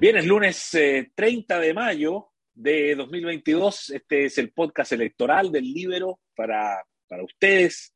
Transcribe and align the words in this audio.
Bien, 0.00 0.16
es 0.16 0.24
lunes 0.24 0.70
30 1.14 1.58
eh, 1.58 1.60
de 1.60 1.74
mayo 1.74 2.30
de 2.54 2.94
2022. 2.94 3.90
Este 3.90 4.24
es 4.24 4.38
el 4.38 4.50
podcast 4.50 4.92
electoral 4.92 5.52
del 5.52 5.70
Libero 5.70 6.20
para, 6.34 6.82
para 7.06 7.22
ustedes, 7.22 7.94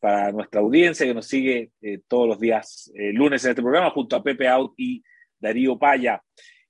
para 0.00 0.32
nuestra 0.32 0.60
audiencia 0.60 1.06
que 1.06 1.14
nos 1.14 1.28
sigue 1.28 1.70
eh, 1.80 2.00
todos 2.08 2.26
los 2.26 2.40
días 2.40 2.90
eh, 2.96 3.12
lunes 3.12 3.44
en 3.44 3.50
este 3.50 3.62
programa 3.62 3.90
junto 3.90 4.16
a 4.16 4.22
Pepe 4.24 4.48
Out 4.48 4.74
y 4.78 5.00
Darío 5.38 5.78
Paya. 5.78 6.20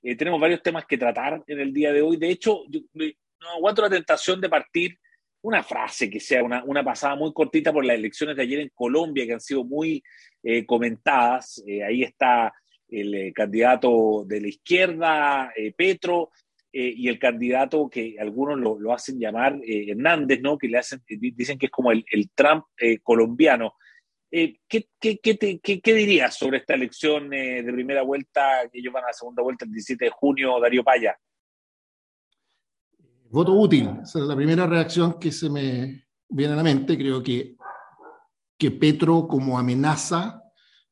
tenemos 0.03 0.39
varios 0.39 0.63
temas 0.63 0.85
que 0.85 0.99
tratar 0.99 1.43
en 1.47 1.61
el 1.61 1.73
día 1.73 1.91
de 1.91 2.03
hoy. 2.03 2.19
De 2.19 2.29
hecho, 2.29 2.65
yo, 2.69 2.81
no 2.93 3.49
aguanto 3.57 3.81
la 3.81 3.89
tentación 3.89 4.39
de 4.39 4.51
partir 4.51 4.99
una 5.41 5.63
frase 5.63 6.11
que 6.11 6.21
sea 6.21 6.45
una, 6.45 6.63
una, 6.63 6.85
pasada 6.85 7.17
muy 7.17 7.33
cortita 7.33 7.73
por 7.73 7.87
las 7.87 7.97
elecciones 7.97 8.37
de 8.37 8.43
ayer 8.43 8.61
en 8.61 8.71
Colombia, 8.75 9.25
que 9.25 9.33
han 9.33 9.41
sido 9.41 9.65
muy 9.65 10.03
comentadas. 10.67 11.65
ahí 11.87 12.03
está 12.03 12.53
el 12.89 13.15
eh, 13.15 13.33
candidato 13.33 14.25
de 14.27 14.41
la 14.41 14.49
izquierda, 14.49 15.53
eh, 15.57 15.73
Petro, 15.77 16.31
eh, 16.73 16.93
y 16.97 17.09
el 17.09 17.19
candidato 17.19 17.89
que 17.89 18.17
algunos 18.19 18.59
lo, 18.59 18.93
hacen 18.93 19.19
llamar 19.19 19.61
Hernández, 19.65 20.41
¿no? 20.41 20.59
Que 20.59 20.69
le 20.69 20.79
hacen, 20.79 21.03
dicen 21.07 21.59
que 21.59 21.67
es 21.67 21.73
como 21.73 21.93
el, 21.93 22.05
Trump 22.35 22.65
colombiano. 23.03 23.75
¿qué, 24.29 24.89
qué, 24.99 25.19
qué, 25.19 25.61
qué, 25.61 25.95
dirías 25.95 26.37
sobre 26.37 26.59
esta 26.59 26.75
elección 26.75 27.31
de 27.31 27.63
primera 27.73 28.03
vuelta, 28.03 28.69
que 28.73 28.81
ellos 28.81 28.93
van 28.93 29.05
a 29.05 29.09
la 29.09 29.13
segunda 29.13 29.45
vuelta 29.45 29.65
el 29.65 29.71
17 29.71 30.07
de 30.07 30.11
junio, 30.11 30.59
Darío 30.61 30.83
Paya? 30.83 31.17
Voto 33.31 33.53
útil, 33.53 33.91
esa 34.03 34.19
es 34.19 34.25
la 34.27 34.37
primera 34.37 34.67
reacción 34.67 35.19
que 35.21 35.31
se 35.31 35.49
me 35.49 36.07
viene 36.29 36.53
a 36.53 36.57
la 36.57 36.63
mente. 36.65 36.97
Creo 36.97 37.23
que, 37.23 37.57
que 38.59 38.71
Petro 38.73 39.29
como 39.29 39.59
amenaza 39.59 40.44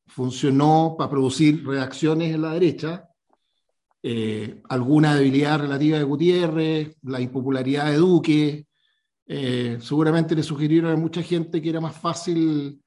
funcionó 0.07 0.95
para 0.97 1.09
producir 1.09 1.65
reacciones 1.65 2.33
en 2.33 2.41
la 2.41 2.53
derecha, 2.53 3.09
eh, 4.01 4.61
alguna 4.69 5.15
debilidad 5.15 5.59
relativa 5.59 5.97
de 5.97 6.03
Gutiérrez, 6.03 6.97
la 7.03 7.21
impopularidad 7.21 7.89
de 7.89 7.97
Duque, 7.97 8.67
eh, 9.25 9.77
seguramente 9.79 10.35
le 10.35 10.43
sugirieron 10.43 10.91
a 10.91 10.97
mucha 10.97 11.23
gente 11.23 11.61
que 11.61 11.69
era 11.69 11.79
más 11.79 11.95
fácil 11.95 12.81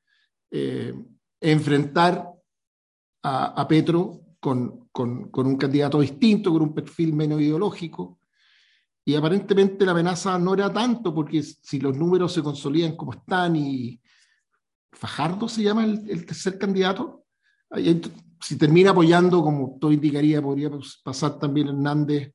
eh, 0.51 0.95
enfrentar 1.41 2.31
a, 3.23 3.67
Petro 3.67 4.21
con, 4.39 4.89
con, 4.93 5.31
con, 5.31 5.47
un 5.49 5.57
candidato 5.57 6.01
distinto, 6.01 6.53
con 6.53 6.63
un 6.63 6.75
perfil 6.75 7.13
menos 7.13 7.41
ideológico. 7.41 8.21
Y 9.05 9.17
aparentemente 9.17 9.85
la 9.85 9.91
amenaza 9.91 10.39
no 10.39 10.55
era 10.55 10.73
tanto, 10.73 11.13
porque 11.13 11.43
si 11.43 11.81
los 11.81 11.97
números 11.97 12.33
se 12.33 12.43
consolidan 12.43 12.95
como 12.95 13.15
están 13.15 13.57
y, 13.57 14.01
Fajardo 14.97 15.49
se 15.49 15.63
llama 15.63 15.85
el, 15.85 16.25
tercer 16.25 16.59
candidato. 16.59 17.27
Si 18.41 18.57
termina 18.57 18.91
apoyando, 18.91 19.43
como 19.43 19.77
todo 19.79 19.93
indicaría, 19.93 20.41
podría 20.41 20.71
pasar 21.05 21.39
también 21.39 21.69
Hernández, 21.69 22.33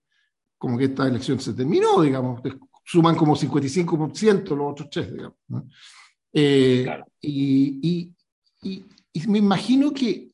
como 0.58 0.78
que 0.78 0.86
esta 0.86 1.08
elección 1.08 1.40
se 1.40 1.54
terminó, 1.54 2.02
digamos, 2.02 2.42
suman 2.86 3.16
como 3.16 3.36
55% 3.36 4.56
los 4.56 4.72
otros 4.72 4.90
tres, 4.92 5.12
digamos. 5.12 5.38
Eh, 6.32 6.88
y, 7.20 8.14
y, 8.62 8.86
y, 9.12 9.28
me 9.28 9.40
imagino 9.40 9.92
que, 9.92 10.30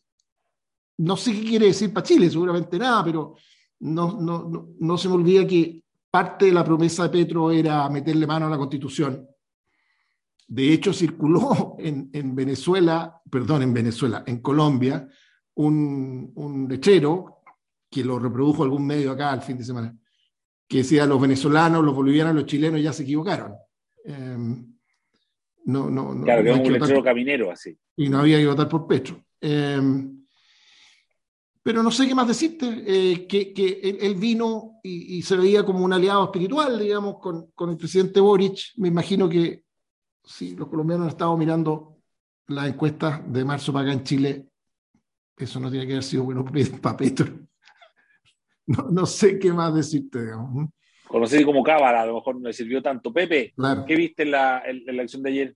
no 0.97 1.15
sé 1.15 1.31
qué 1.31 1.43
quiere 1.43 1.67
decir 1.67 1.93
para 1.93 2.05
Chile, 2.05 2.29
seguramente 2.29 2.77
nada, 2.77 3.05
pero 3.05 3.35
no, 3.79 4.19
no, 4.19 4.49
no, 4.49 4.69
no 4.77 4.97
se 4.97 5.07
me 5.07 5.15
olvida 5.15 5.47
que 5.47 5.81
parte 6.11 6.47
de 6.47 6.51
la 6.51 6.65
promesa 6.65 7.03
de 7.03 7.09
Petro 7.09 7.51
era 7.51 7.89
meterle 7.89 8.27
mano 8.27 8.47
a 8.47 8.49
la 8.49 8.57
constitución 8.57 9.27
de 10.47 10.71
hecho, 10.71 10.93
circuló 10.93 11.75
en, 11.79 12.35
Venezuela, 12.35 13.21
perdón, 13.29 13.63
en 13.63 13.73
Venezuela, 13.73 14.23
en 14.25 14.39
Colombia, 14.41 15.07
un, 15.55 16.31
un, 16.35 16.67
lechero 16.67 17.41
que 17.89 18.03
lo 18.03 18.19
reprodujo 18.19 18.63
algún 18.63 18.85
medio 18.85 19.11
acá 19.11 19.31
al 19.31 19.41
fin 19.41 19.57
de 19.57 19.63
semana, 19.63 19.95
que 20.67 20.77
decía 20.77 21.05
los 21.05 21.19
venezolanos, 21.19 21.83
los 21.83 21.95
bolivianos, 21.95 22.35
los 22.35 22.45
chilenos 22.45 22.81
ya 22.81 22.93
se 22.93 23.03
equivocaron. 23.03 23.53
Em, 24.05 24.73
no, 25.65 25.89
no, 25.89 26.13
no, 26.13 26.23
claro, 26.23 26.43
que 26.43 26.51
un 26.51 26.73
lechero 26.73 27.03
caminero 27.03 27.51
así. 27.51 27.77
Y 27.95 28.09
no 28.09 28.19
había 28.19 28.37
que 28.37 28.47
votar 28.47 28.69
por 28.69 28.87
Petro. 28.87 29.21
Em, 29.41 30.25
pero 31.63 31.83
no 31.83 31.91
sé 31.91 32.07
qué 32.07 32.15
más 32.15 32.27
decirte, 32.27 32.83
eh, 32.85 33.27
que, 33.27 33.53
que 33.53 33.97
él, 33.99 34.15
vino 34.15 34.79
y, 34.83 35.21
se 35.21 35.35
veía 35.35 35.65
como 35.65 35.83
un 35.83 35.91
aliado 35.91 36.23
espiritual, 36.23 36.79
digamos, 36.79 37.19
con, 37.19 37.51
con 37.51 37.69
el 37.69 37.77
presidente 37.77 38.21
Boric. 38.21 38.73
Me 38.77 38.87
imagino 38.87 39.27
que 39.27 39.66
sí, 40.27 40.55
los 40.55 40.67
colombianos 40.67 41.05
han 41.05 41.11
estado 41.11 41.37
mirando 41.37 41.97
las 42.47 42.67
encuestas 42.67 43.21
de 43.31 43.45
marzo 43.45 43.73
para 43.73 43.85
acá 43.85 43.93
en 43.93 44.03
Chile. 44.03 44.45
Eso 45.35 45.59
no 45.59 45.69
tiene 45.69 45.85
que 45.85 45.93
haber 45.93 46.03
sido 46.03 46.23
bueno 46.23 46.45
para 46.81 46.97
Petro. 46.97 47.27
No, 48.65 49.05
sé 49.05 49.39
qué 49.39 49.53
más 49.53 49.73
decirte, 49.73 50.21
digamos. 50.21 50.69
Conocido 51.07 51.45
como 51.45 51.63
Cábala, 51.63 52.01
a 52.01 52.05
lo 52.05 52.15
mejor 52.15 52.35
no 52.35 52.47
le 52.47 52.53
sirvió 52.53 52.81
tanto. 52.81 53.13
Pepe, 53.13 53.53
¿qué 53.87 53.95
viste 53.95 54.23
en 54.23 54.31
la, 54.31 54.57
elección 54.59 55.23
de 55.23 55.29
ayer? 55.29 55.55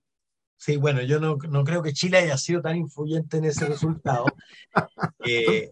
Sí, 0.56 0.78
bueno, 0.78 1.02
yo 1.02 1.20
no, 1.20 1.36
creo 1.36 1.82
que 1.82 1.92
Chile 1.92 2.18
haya 2.18 2.38
sido 2.38 2.62
tan 2.62 2.76
influyente 2.76 3.36
en 3.36 3.44
ese 3.44 3.66
resultado. 3.66 4.24
Eh, 5.24 5.68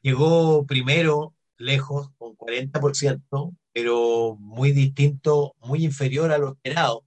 llegó 0.00 0.64
primero, 0.66 1.34
lejos, 1.58 2.10
con 2.16 2.34
40%, 2.34 3.54
pero 3.72 4.36
muy 4.40 4.72
distinto, 4.72 5.54
muy 5.60 5.84
inferior 5.84 6.32
a 6.32 6.38
lo 6.38 6.52
esperado 6.52 7.04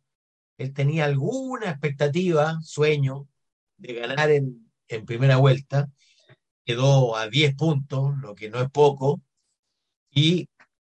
él 0.57 0.73
tenía 0.73 1.05
alguna 1.05 1.69
expectativa, 1.69 2.59
sueño, 2.61 3.27
de 3.77 3.93
ganar 3.93 4.31
en, 4.31 4.61
primera 5.05 5.37
vuelta, 5.37 5.89
quedó 6.63 7.15
a 7.15 7.27
10 7.27 7.55
puntos, 7.55 8.17
lo 8.21 8.35
que 8.35 8.49
no 8.49 8.61
es 8.61 8.69
poco, 8.69 9.21
y 10.11 10.47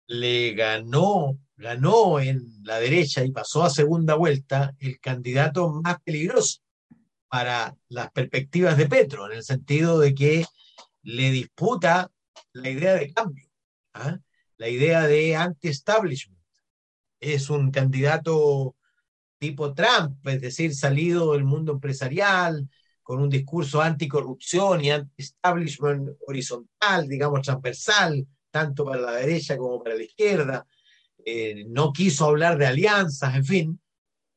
le 0.07 0.53
ganó, 0.53 1.39
ganó 1.57 2.21
en 2.21 2.43
la 2.63 2.79
derecha 2.79 3.25
y 3.25 3.31
pasó 3.31 3.65
a 3.65 3.71
segunda 3.71 4.15
vuelta 4.15 4.75
el 4.79 5.01
candidato 5.01 5.71
más 5.83 5.97
peligroso 6.03 6.61
para 7.29 7.77
las 7.89 8.11
perspectivas 8.11 8.77
de 8.77 8.89
Petro, 8.89 9.27
en 9.27 9.39
el 9.39 9.45
sentido 9.45 9.99
de 9.99 10.15
que 10.15 10.45
le 11.03 11.31
disputa 11.31 12.11
la 12.53 12.71
idea 12.71 12.95
de 12.95 13.13
cambio, 13.13 13.49
¿ah? 13.95 14.19
la 14.57 14.69
idea 14.69 15.07
de 15.07 15.37
anti-establishment. 15.37 16.41
Es 17.21 17.49
un 17.49 17.71
candidato 17.71 18.77
tipo 19.39 19.75
Trump, 19.75 20.27
es 20.27 20.41
decir, 20.41 20.75
salido 20.75 21.33
del 21.33 21.45
mundo 21.45 21.73
empresarial, 21.73 22.69
con 23.03 23.21
un 23.21 23.29
discurso 23.29 23.83
anticorrupción 23.83 24.83
y 24.83 24.91
anti-establishment 24.91 26.17
horizontal, 26.27 27.07
digamos, 27.07 27.43
transversal, 27.43 28.27
tanto 28.51 28.85
para 28.85 29.01
la 29.01 29.13
derecha 29.13 29.59
como 29.59 29.83
para 29.83 29.95
la 29.95 30.03
izquierda. 30.03 30.67
Eh, 31.25 31.65
no 31.69 31.93
quiso 31.93 32.27
hablar 32.27 32.57
de 32.57 32.67
alianzas, 32.67 33.35
en 33.35 33.45
fin. 33.45 33.81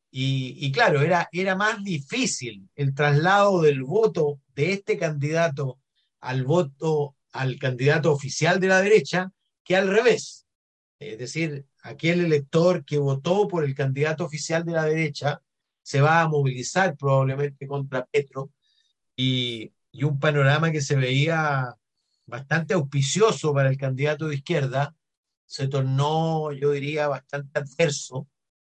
Y, 0.09 0.71
claro, 0.71 1.01
era, 1.01 1.29
era 1.31 1.55
más 1.55 1.83
difícil 1.83 2.67
el 2.75 2.95
traslado 2.95 3.61
del 3.61 3.83
voto 3.83 4.41
de 4.55 4.73
este 4.73 4.97
candidato 4.97 5.79
al 6.21 6.43
voto 6.43 7.15
al 7.33 7.59
candidato 7.59 8.11
oficial 8.11 8.59
de 8.59 8.67
la 8.67 8.81
derecha 8.81 9.31
que 9.63 9.75
al 9.75 9.87
revés. 9.87 10.47
Es 10.99 11.19
decir, 11.19 11.65
aquel 11.87 12.25
elector 12.25 12.83
que 12.85 12.97
votó 12.97 13.47
por 13.47 13.63
el 13.63 13.73
candidato 13.73 14.25
oficial 14.25 14.65
de 14.65 14.73
la 14.73 14.85
derecha 14.85 15.41
se 15.81 16.01
va 16.01 16.21
a 16.21 16.27
movilizar 16.27 16.97
probablemente 16.97 17.65
contra 17.65 18.05
Petro 18.05 18.51
y, 19.15 19.71
un 20.03 20.19
panorama 20.19 20.71
que 20.71 20.81
se 20.81 20.95
veía 20.95 21.75
bastante 22.27 22.75
auspicioso 22.75 23.51
para 23.51 23.69
el 23.69 23.77
candidato 23.77 24.27
de 24.27 24.35
izquierda 24.35 24.95
se 25.47 25.67
tornó, 25.67 26.51
yo 26.51 26.71
diría, 26.71 27.07
bastante 27.07 27.59
adverso. 27.59 28.27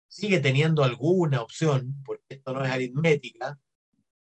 Sigue 0.07 0.39
teniendo 0.39 0.83
alguna 0.83 1.41
opción, 1.41 2.03
porque 2.05 2.25
esto 2.29 2.53
no 2.53 2.63
es 2.63 2.69
aritmética, 2.69 3.57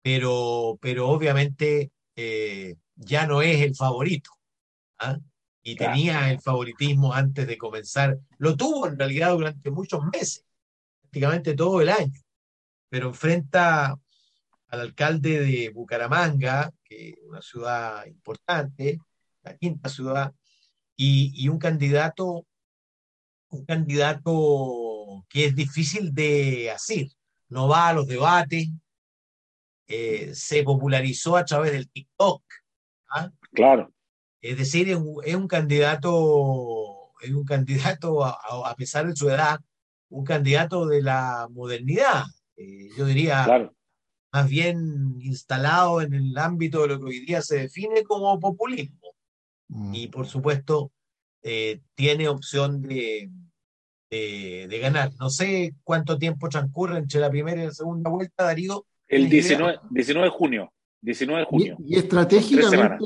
pero, 0.02 0.78
pero 0.82 1.08
obviamente 1.08 1.92
eh, 2.14 2.76
ya 2.96 3.26
no 3.26 3.40
es 3.40 3.62
el 3.62 3.74
favorito. 3.74 4.30
¿ah? 4.98 5.18
Y 5.62 5.76
tenía 5.76 6.30
el 6.30 6.40
favoritismo 6.40 7.12
antes 7.12 7.46
de 7.46 7.56
comenzar. 7.56 8.18
Lo 8.38 8.56
tuvo 8.56 8.86
en 8.86 8.98
realidad 8.98 9.32
durante 9.32 9.70
muchos 9.70 10.02
meses, 10.12 10.44
prácticamente 11.00 11.54
todo 11.54 11.80
el 11.80 11.88
año, 11.88 12.20
pero 12.88 13.08
enfrenta 13.08 13.96
al 14.68 14.80
alcalde 14.80 15.40
de 15.40 15.70
Bucaramanga, 15.70 16.72
que 16.84 17.10
es 17.10 17.14
una 17.24 17.42
ciudad 17.42 18.06
importante, 18.06 18.98
la 19.42 19.56
quinta 19.56 19.88
ciudad, 19.88 20.34
y, 20.96 21.48
un 21.48 21.58
candidato, 21.58 22.46
un 23.50 23.64
candidato 23.64 25.24
que 25.28 25.46
es 25.46 25.56
difícil 25.56 26.14
de 26.14 26.70
hacer. 26.70 27.08
No 27.48 27.68
va 27.68 27.88
a 27.88 27.92
los 27.92 28.06
debates, 28.06 28.68
eh, 29.88 30.32
se 30.34 30.62
popularizó 30.62 31.36
a 31.36 31.44
través 31.44 31.72
del 31.72 31.90
TikTok. 31.90 32.42
¿ah? 33.10 33.30
Claro. 33.52 33.92
Es 34.42 34.58
decir, 34.58 34.88
es 34.88 34.96
un, 35.36 35.46
candidato, 35.46 37.12
es 37.20 37.30
un 37.30 37.44
candidato, 37.44 38.24
a, 38.24 38.74
pesar 38.76 39.06
de 39.06 39.14
su 39.14 39.30
edad, 39.30 39.60
un 40.08 40.24
candidato 40.24 40.86
de 40.86 41.00
la 41.00 41.48
modernidad. 41.52 42.24
Eh, 42.56 42.88
yo 42.98 43.06
diría, 43.06 43.70
más 44.32 44.48
bien 44.48 45.14
instalado 45.20 46.02
en 46.02 46.12
el 46.12 46.36
ámbito 46.36 46.82
de 46.82 46.88
lo 46.88 46.98
que 46.98 47.06
hoy 47.06 47.20
día 47.20 47.40
se 47.40 47.56
define 47.56 48.02
como 48.02 48.38
populismo. 48.40 49.14
mm. 49.68 49.94
y 49.94 50.08
por 50.08 50.26
supuesto 50.26 50.90
eh, 51.44 51.80
tiene 51.94 52.28
opción 52.28 52.82
de, 52.82 53.30
de, 54.10 54.78
ganar. 54.80 55.12
No 55.20 55.30
sé 55.30 55.74
cuánto 55.84 56.18
tiempo 56.18 56.48
transcurre 56.48 56.98
entre 56.98 57.20
la 57.20 57.30
primera 57.30 57.62
y 57.62 57.66
la 57.66 57.72
segunda 57.72 58.10
vuelta, 58.10 58.44
Darío. 58.44 58.86
El 59.06 59.28
19, 59.28 59.78
19 59.90 60.26
de 60.26 60.30
junio. 60.30 60.72
19 61.00 61.40
de 61.40 61.46
junio. 61.46 61.76
Y, 61.86 61.96
estratégicamente, 61.96 63.04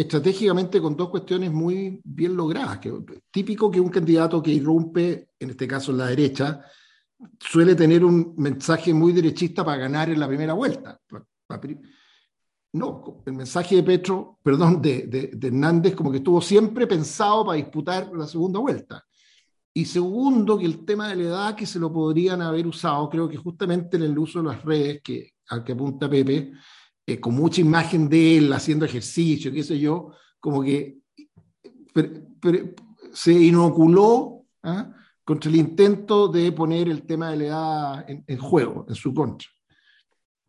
estratégicamente 0.00 0.80
con 0.80 0.96
dos 0.96 1.10
cuestiones 1.10 1.52
muy 1.52 2.00
bien 2.02 2.34
logradas. 2.34 2.78
Que, 2.78 2.92
típico 3.30 3.70
que 3.70 3.80
un 3.80 3.90
candidato 3.90 4.42
que 4.42 4.50
irrumpe, 4.50 5.30
en 5.38 5.50
este 5.50 5.68
caso 5.68 5.92
en 5.92 5.98
la 5.98 6.06
derecha, 6.06 6.62
suele 7.38 7.74
tener 7.74 8.04
un 8.04 8.34
mensaje 8.38 8.94
muy 8.94 9.12
derechista 9.12 9.62
para 9.64 9.82
ganar 9.82 10.08
en 10.08 10.18
la 10.18 10.26
primera 10.26 10.54
vuelta. 10.54 10.98
No, 12.72 13.22
el 13.26 13.32
mensaje 13.32 13.76
de 13.76 13.82
Petro, 13.82 14.38
perdón, 14.42 14.80
de, 14.80 15.06
de, 15.06 15.46
Hernández, 15.48 15.94
como 15.94 16.10
que 16.10 16.18
estuvo 16.18 16.40
siempre 16.40 16.86
pensado 16.86 17.44
para 17.44 17.56
disputar 17.56 18.10
la 18.14 18.26
segunda 18.26 18.60
vuelta. 18.60 19.04
Y 19.74 19.84
segundo, 19.84 20.56
que 20.56 20.66
el 20.66 20.84
tema 20.84 21.08
de 21.08 21.16
la 21.16 21.22
edad 21.22 21.54
que 21.56 21.66
se 21.66 21.78
lo 21.78 21.92
podrían 21.92 22.40
haber 22.40 22.66
usado, 22.66 23.10
creo 23.10 23.28
que 23.28 23.36
justamente 23.36 23.96
en 23.96 24.04
el 24.04 24.18
uso 24.18 24.40
de 24.40 24.48
las 24.48 24.64
redes, 24.64 25.02
que, 25.02 25.32
al 25.48 25.62
que 25.62 25.72
apunta 25.72 26.08
Pepe, 26.08 26.52
eh, 27.10 27.18
con 27.18 27.34
mucha 27.34 27.60
imagen 27.60 28.08
de 28.08 28.38
él 28.38 28.52
haciendo 28.52 28.84
ejercicio, 28.84 29.52
qué 29.52 29.64
sé 29.64 29.78
yo, 29.80 30.12
como 30.38 30.62
que 30.62 30.98
se 33.12 33.32
inoculó 33.32 34.46
¿ah? 34.62 34.94
contra 35.24 35.50
el 35.50 35.56
intento 35.56 36.28
de 36.28 36.52
poner 36.52 36.88
el 36.88 37.04
tema 37.04 37.32
de 37.32 37.36
la 37.36 37.44
edad 37.44 38.04
en, 38.08 38.38
juego, 38.38 38.86
en 38.88 38.94
su 38.94 39.12
contra. 39.12 39.48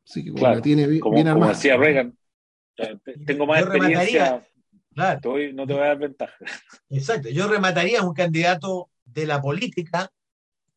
Así 0.08 0.24
que 0.24 0.32
como 0.34 0.62
tiene 0.62 0.86
bien, 0.86 1.00
como, 1.00 1.24
como 1.24 1.48
decía 1.48 1.78
Reagan, 1.78 2.16
tengo 3.26 3.48
más 3.48 3.62
experiencia, 3.62 4.48
claro. 4.94 5.20
no 5.54 5.66
te 5.66 5.74
voy 5.74 5.82
a 5.82 5.88
dar 5.88 5.98
ventaja. 5.98 6.36
Exacto, 6.90 7.30
yo 7.30 7.48
remataría 7.48 8.04
un 8.04 8.14
candidato 8.14 8.92
de 9.04 9.26
la 9.26 9.42
política 9.42 10.12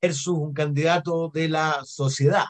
versus 0.00 0.38
un 0.38 0.54
candidato 0.54 1.28
de 1.28 1.48
la 1.48 1.82
sociedad. 1.84 2.46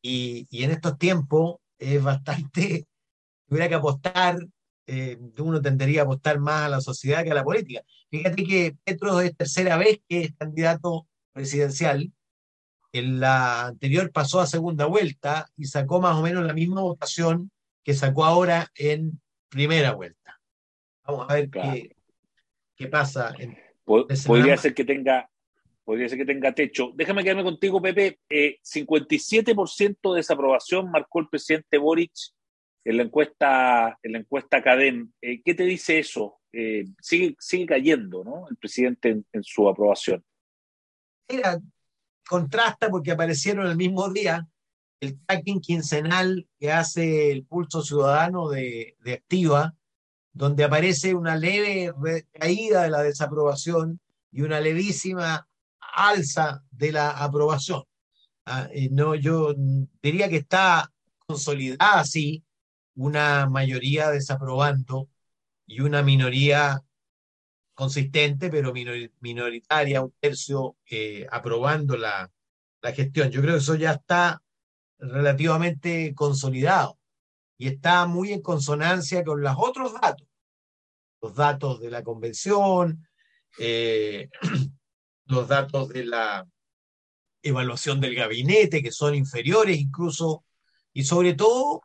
Y, 0.00 0.46
y 0.48 0.62
en 0.62 0.70
estos 0.70 0.96
tiempos 0.96 1.56
es 1.78 2.02
bastante, 2.02 2.86
hubiera 3.48 3.68
que 3.68 3.74
apostar, 3.74 4.38
eh, 4.86 5.18
uno 5.38 5.60
tendría 5.60 6.02
a 6.02 6.04
apostar 6.04 6.38
más 6.40 6.64
a 6.64 6.68
la 6.68 6.80
sociedad 6.80 7.24
que 7.24 7.30
a 7.30 7.34
la 7.34 7.44
política. 7.44 7.82
Fíjate 8.10 8.44
que 8.44 8.76
Petro 8.84 9.20
es 9.20 9.36
tercera 9.36 9.76
vez 9.76 10.00
que 10.08 10.22
es 10.22 10.34
candidato 10.34 11.06
presidencial. 11.32 12.10
En 12.92 13.20
la 13.20 13.66
anterior 13.66 14.10
pasó 14.10 14.40
a 14.40 14.46
segunda 14.46 14.86
vuelta 14.86 15.50
y 15.56 15.66
sacó 15.66 16.00
más 16.00 16.16
o 16.16 16.22
menos 16.22 16.46
la 16.46 16.54
misma 16.54 16.80
votación 16.80 17.50
que 17.84 17.92
sacó 17.92 18.24
ahora 18.24 18.70
en 18.74 19.20
primera 19.50 19.92
vuelta. 19.92 20.40
Vamos 21.06 21.26
a 21.28 21.34
ver 21.34 21.50
qué, 21.50 21.96
qué, 22.76 22.86
pasa. 22.88 23.34
En 23.38 23.58
podría 23.84 24.56
ser 24.56 24.74
que 24.74 24.84
tenga 24.84 25.30
podría 25.88 26.06
ser 26.06 26.18
que 26.18 26.26
tenga 26.26 26.52
techo. 26.52 26.92
Déjame 26.94 27.24
quedarme 27.24 27.44
contigo, 27.44 27.80
Pepe. 27.80 28.20
57% 28.28 29.88
eh, 29.88 29.96
de 30.02 30.16
desaprobación 30.16 30.90
marcó 30.90 31.20
el 31.20 31.30
presidente 31.30 31.78
Boric 31.78 32.12
en 32.84 32.98
la 32.98 33.04
encuesta, 33.04 33.98
en 34.02 34.12
la 34.12 34.18
encuesta 34.18 34.62
Cadem. 34.62 35.10
Eh, 35.22 35.40
¿Qué 35.42 35.54
te 35.54 35.62
dice 35.62 35.98
eso? 35.98 36.40
Eh, 36.52 36.84
sigue, 37.00 37.36
sigue 37.38 37.64
cayendo, 37.64 38.22
¿no? 38.22 38.46
El 38.50 38.58
presidente 38.58 39.22
en, 39.32 39.42
su 39.42 39.66
aprobación. 39.66 40.22
Mira, 41.26 41.58
contrasta 42.28 42.90
porque 42.90 43.12
aparecieron 43.12 43.66
el 43.66 43.76
mismo 43.78 44.10
día 44.10 44.46
el 45.00 45.18
tracking 45.24 45.62
quincenal 45.62 46.46
que 46.60 46.70
hace 46.70 47.32
el 47.32 47.46
Pulso 47.46 47.80
Ciudadano 47.80 48.50
de, 48.50 48.94
de 49.00 49.14
Activa, 49.14 49.74
donde 50.34 50.64
aparece 50.64 51.14
una 51.14 51.34
leve 51.34 51.94
caída 52.32 52.82
de 52.82 52.90
la 52.90 53.02
desaprobación 53.02 54.00
y 54.30 54.42
una 54.42 54.60
levísima 54.60 55.48
alza 55.94 56.62
de 56.70 56.92
la 56.92 57.10
aprobación. 57.10 57.82
Ah, 58.46 58.68
eh, 58.72 58.88
no, 58.90 59.14
yo 59.14 59.54
diría 60.02 60.28
que 60.28 60.36
está 60.36 60.90
consolidada 61.26 62.00
así 62.00 62.44
una 62.94 63.46
mayoría 63.48 64.10
desaprobando 64.10 65.08
y 65.66 65.80
una 65.80 66.02
minoría 66.02 66.82
consistente, 67.74 68.50
pero 68.50 68.72
minoritaria, 69.20 70.02
un 70.02 70.12
tercio 70.20 70.76
eh, 70.90 71.26
aprobando 71.30 71.96
la, 71.96 72.30
la 72.82 72.92
gestión. 72.92 73.30
Yo 73.30 73.40
creo 73.40 73.54
que 73.54 73.60
eso 73.60 73.76
ya 73.76 73.92
está 73.92 74.42
relativamente 74.98 76.14
consolidado 76.14 76.98
y 77.56 77.68
está 77.68 78.06
muy 78.06 78.32
en 78.32 78.42
consonancia 78.42 79.24
con 79.24 79.42
los 79.42 79.54
otros 79.58 79.92
datos, 80.00 80.26
los 81.20 81.34
datos 81.34 81.80
de 81.80 81.90
la 81.90 82.02
convención, 82.02 83.06
eh, 83.58 84.28
los 85.28 85.46
datos 85.46 85.88
de 85.90 86.04
la 86.04 86.46
evaluación 87.42 88.00
del 88.00 88.14
gabinete, 88.14 88.82
que 88.82 88.90
son 88.90 89.14
inferiores 89.14 89.78
incluso, 89.78 90.44
y 90.92 91.04
sobre 91.04 91.34
todo 91.34 91.82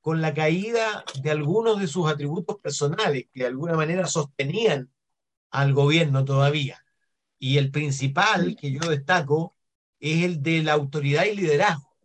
con 0.00 0.20
la 0.20 0.34
caída 0.34 1.04
de 1.22 1.30
algunos 1.30 1.80
de 1.80 1.86
sus 1.86 2.08
atributos 2.08 2.58
personales, 2.60 3.26
que 3.32 3.40
de 3.40 3.46
alguna 3.46 3.74
manera 3.74 4.06
sostenían 4.06 4.90
al 5.50 5.72
gobierno 5.72 6.24
todavía. 6.24 6.84
Y 7.38 7.58
el 7.58 7.70
principal 7.70 8.56
que 8.56 8.72
yo 8.72 8.80
destaco 8.80 9.56
es 10.00 10.24
el 10.24 10.42
de 10.42 10.62
la 10.62 10.74
autoridad 10.74 11.24
y 11.24 11.36
liderazgo. 11.36 11.96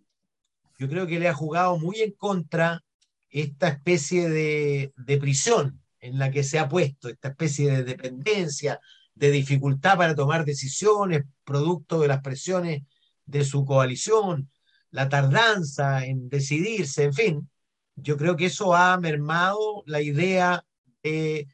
Yo 0.77 0.88
creo 0.88 1.07
que 1.07 1.19
le 1.19 1.27
ha 1.27 1.33
jugado 1.33 1.77
muy 1.77 2.01
en 2.01 2.13
contra 2.13 2.83
esta 3.30 3.68
especie 3.68 4.30
de, 4.30 4.94
de 4.95 5.18
prisión 5.18 5.81
en 6.00 6.18
la 6.18 6.31
que 6.31 6.44
se 6.44 6.57
ha 6.57 6.69
puesto, 6.69 7.09
esta 7.09 7.30
especie 7.30 7.69
de 7.69 7.83
dependencia, 7.83 8.80
de 9.19 9.31
dificultad 9.31 9.98
para 9.98 10.16
tomar 10.16 10.45
decisiones, 10.45 11.24
producto 11.44 12.00
de 12.00 12.07
las 12.07 12.21
presiones 12.21 12.83
de 13.25 13.44
su 13.44 13.66
coalición, 13.66 14.50
la 14.92 15.10
tardanza 15.10 16.06
en 16.06 16.30
decidirse, 16.30 17.04
en 17.04 17.13
fin, 17.13 17.50
yo 17.98 18.16
creo 18.16 18.38
que 18.38 18.45
eso 18.45 18.74
ha 18.74 18.98
mermado 18.98 19.83
la 19.86 20.01
idea 20.01 20.63
de 21.04 21.48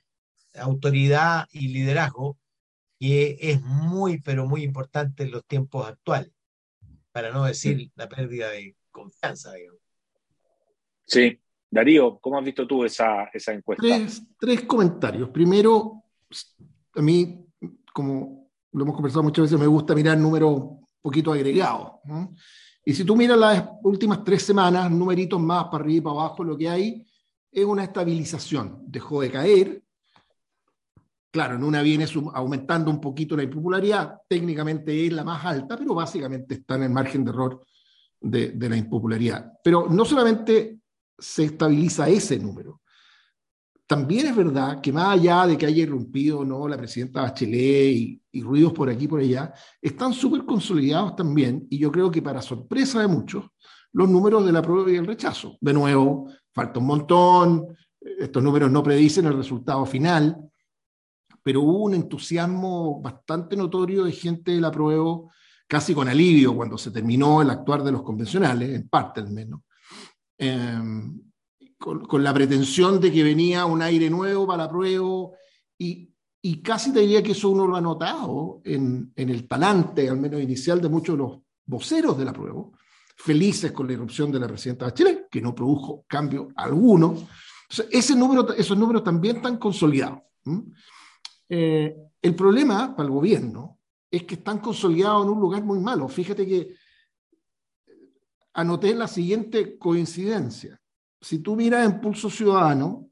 autoridad 0.54 1.48
y 1.52 1.70
liderazgo, 1.70 2.38
que 3.00 3.36
es 3.40 3.60
muy, 3.62 4.22
pero 4.22 4.46
muy 4.48 4.62
importante 4.62 5.24
en 5.24 5.32
los 5.32 5.44
tiempos 5.46 5.88
actuales, 5.88 6.32
para 7.12 7.32
no 7.32 7.46
decir 7.46 7.90
la 7.96 8.08
pérdida 8.08 8.52
de 8.52 8.76
confianza. 8.92 9.54
Digamos. 9.54 9.82
Sí, 11.08 11.42
Darío, 11.72 12.20
¿cómo 12.20 12.38
has 12.38 12.46
visto 12.46 12.68
tú 12.68 12.86
esa, 12.86 13.24
esa 13.34 13.54
encuesta? 13.54 13.82
Tres, 13.82 14.22
tres 14.40 14.62
comentarios. 14.62 15.30
Primero, 15.30 16.04
a 16.94 17.02
mí 17.02 17.45
como 17.96 18.50
lo 18.74 18.84
hemos 18.84 18.94
conversado 18.94 19.24
muchas 19.24 19.44
veces, 19.44 19.58
me 19.58 19.68
gusta 19.68 19.96
mirar 19.96 20.18
números 20.18 20.54
un 20.54 20.86
poquito 21.02 21.32
agregados. 21.32 21.94
Y 22.84 22.94
si 22.94 23.06
tú 23.06 23.16
miras 23.16 23.38
las 23.38 23.70
últimas 23.84 24.22
tres 24.22 24.44
semanas, 24.44 24.92
numeritos 24.92 25.40
más 25.40 25.66
para 25.66 25.86
arriba 25.86 25.98
y 25.98 26.02
para 26.02 26.16
abajo, 26.20 26.44
lo 26.44 26.58
que 26.58 26.68
hay 26.68 27.08
es 27.50 27.64
una 27.64 27.86
estabilización. 27.86 28.84
Dejó 28.86 29.22
de 29.22 29.32
caer. 29.32 29.82
Claro, 31.32 31.56
en 31.56 31.64
una 31.64 31.82
viene 31.82 32.06
aumentando 32.34 32.92
un 32.92 33.00
poquito 33.00 33.38
la 33.38 33.44
impopularidad, 33.44 34.18
técnicamente 34.28 35.06
es 35.06 35.14
la 35.14 35.24
más 35.24 35.46
alta, 35.46 35.78
pero 35.78 35.94
básicamente 35.94 36.56
está 36.56 36.76
en 36.76 36.84
el 36.84 36.90
margen 36.90 37.24
de 37.24 37.32
error 37.32 37.66
de, 38.20 38.52
de 38.52 38.70
la 38.70 38.76
impopularidad. 38.76 39.54
Pero 39.64 39.88
no 39.90 40.04
solamente 40.04 40.80
se 41.18 41.46
estabiliza 41.46 42.10
ese 42.10 42.38
número, 42.40 42.82
también 43.88 44.28
es 44.28 44.36
verdad 44.36 44.82
que 44.82 44.92
más 44.92 45.10
allá 45.10 45.46
de 45.46 45.58
que 45.58 45.66
haya 45.66 45.84
irrumpido 45.84 46.44
¿no? 46.44 46.68
la 46.68 46.78
presidenta 46.78 47.22
Bachelet 47.22 48.20
y, 48.32 48.42
ruidos 48.42 48.74
por 48.74 48.90
aquí 48.90 49.06
y 49.06 49.08
por 49.08 49.20
allá, 49.20 49.54
están 49.82 50.12
súper 50.12 50.44
consolidados 50.46 51.16
también, 51.16 51.66
y 51.70 51.78
yo 51.78 51.92
creo 51.92 52.12
que 52.12 52.22
para 52.22 52.42
sorpresa 52.42 53.00
de 53.00 53.08
muchos, 53.08 53.46
los 53.94 54.10
números 54.10 54.46
de 54.46 54.52
la 54.52 54.62
prueba 54.62 54.92
y 54.92 54.96
el 54.96 55.08
rechazo. 55.08 55.58
De 55.62 55.74
nuevo, 55.74 56.30
falta 56.54 56.80
un 56.80 56.86
montón, 56.86 57.68
estos 58.02 58.44
números 58.44 58.70
no 58.70 58.84
predicen 58.84 59.26
el 59.26 59.38
resultado 59.38 59.86
final, 59.86 60.38
pero 61.42 61.62
hubo 61.62 61.84
un 61.84 61.94
entusiasmo 61.94 63.02
bastante 63.02 63.56
notorio 63.56 64.04
de 64.04 64.12
gente 64.12 64.60
la 64.60 64.72
prueba, 64.72 65.22
casi 65.66 65.94
con 65.94 66.10
alivio 66.10 66.56
cuando 66.56 66.78
se 66.78 66.92
terminó 66.92 67.42
el 67.42 67.50
actuar 67.50 67.84
de 67.84 67.94
los 67.94 68.04
convencionales, 68.04 68.76
en 68.76 68.90
parte 68.90 69.22
al 69.22 69.32
menos. 69.32 69.62
Eh, 70.38 70.82
con, 71.86 72.24
la 72.24 72.34
pretensión 72.34 73.00
de 73.00 73.12
que 73.12 73.24
venía 73.24 73.66
un 73.66 73.82
aire 73.82 74.10
nuevo 74.10 74.48
para 74.48 74.64
la 74.64 74.70
prueba 74.70 75.30
y, 75.78 76.12
y 76.42 76.62
casi 76.64 76.92
te 76.92 77.02
diría 77.02 77.22
que 77.22 77.34
eso 77.34 77.50
uno 77.50 77.68
lo 77.68 77.76
ha 77.76 77.82
notado 77.82 78.62
en, 78.64 79.14
en, 79.16 79.30
el 79.30 79.48
talante, 79.48 80.10
al 80.10 80.20
menos 80.20 80.42
inicial, 80.42 80.82
de 80.82 80.90
muchos 80.90 81.16
de 81.16 81.24
los 81.24 81.40
voceros 81.66 82.18
de 82.18 82.26
la 82.26 82.34
prueba, 82.34 82.64
felices 83.16 83.72
con 83.72 83.86
la 83.86 83.94
irrupción 83.94 84.32
de 84.32 84.40
la 84.40 84.48
presidenta 84.48 84.86
Bachelet, 84.86 85.30
que 85.30 85.42
no 85.42 85.54
produjo 85.54 86.06
cambio 86.08 86.48
alguno. 86.56 87.16
ese 87.92 88.16
número, 88.16 88.52
esos 88.54 88.78
números 88.78 89.04
también 89.04 89.38
están 89.38 89.58
consolidados. 89.58 90.22
Eh, 91.48 91.96
el 92.20 92.36
problema 92.36 92.96
para 92.96 93.08
el 93.08 93.14
gobierno 93.14 93.80
es 94.10 94.24
que 94.24 94.36
están 94.36 94.58
consolidados 94.58 95.24
en 95.24 95.34
un 95.34 95.40
lugar 95.40 95.64
muy 95.64 95.80
malo. 95.80 96.08
Fíjate 96.08 96.48
que 96.48 96.74
anoté 98.54 98.96
la 98.96 99.08
siguiente 99.08 99.78
coincidencia 99.78 100.80
si 101.26 101.40
tú 101.40 101.56
miras 101.56 101.84
en 101.84 102.00
Pulso 102.00 102.30
Ciudadano, 102.30 103.10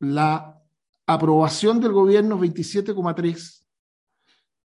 la 0.00 0.60
aprobación 1.06 1.80
del 1.80 1.92
gobierno 1.92 2.34
es 2.34 2.52
27,3 2.52 3.62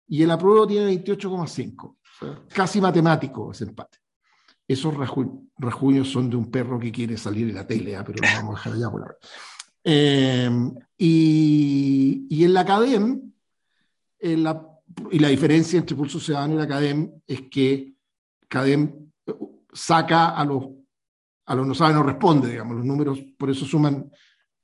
y 0.08 0.24
el 0.24 0.32
apruebo 0.32 0.66
tiene 0.66 0.92
28,5. 1.06 1.98
casi 2.52 2.82
matemático 2.82 3.52
ese 3.52 3.66
empate. 3.66 4.00
Esos 4.68 4.96
rajuños 5.58 6.10
son 6.10 6.32
de 6.32 6.36
un 6.36 6.50
perro 6.50 6.80
que 6.80 6.92
quiere 6.92 7.16
salir 7.16 7.48
en 7.50 7.56
la 7.56 7.68
tele, 7.68 7.96
¿ah? 7.96 8.04
pero 8.04 8.24
lo 8.24 8.28
vamos 8.38 8.56
a 8.56 8.58
dejar 8.58 8.74
allá 8.74 8.92
por 8.92 9.02
ahora. 9.02 9.18
Eh, 9.84 10.50
y, 10.98 12.26
y, 12.28 12.44
en 12.44 12.54
la 12.56 12.66
CADEM, 12.66 13.34
en 14.18 14.44
la, 14.44 14.68
y 15.12 15.20
la 15.20 15.28
diferencia 15.28 15.78
entre 15.78 15.96
Pulso 15.96 16.20
Ciudadano 16.20 16.56
y 16.56 16.58
la 16.58 16.68
CADEM 16.68 17.22
es 17.28 17.42
que 17.52 17.94
CADEM 18.48 19.12
saca 19.72 20.30
a 20.30 20.44
los, 20.44 20.79
a 21.50 21.56
los 21.56 21.66
no 21.66 21.74
sabe, 21.74 21.96
no 21.96 22.04
responde, 22.04 22.48
digamos, 22.48 22.78
los 22.78 22.86
números 22.86 23.20
por 23.36 23.50
eso 23.50 23.66
suman, 23.66 24.12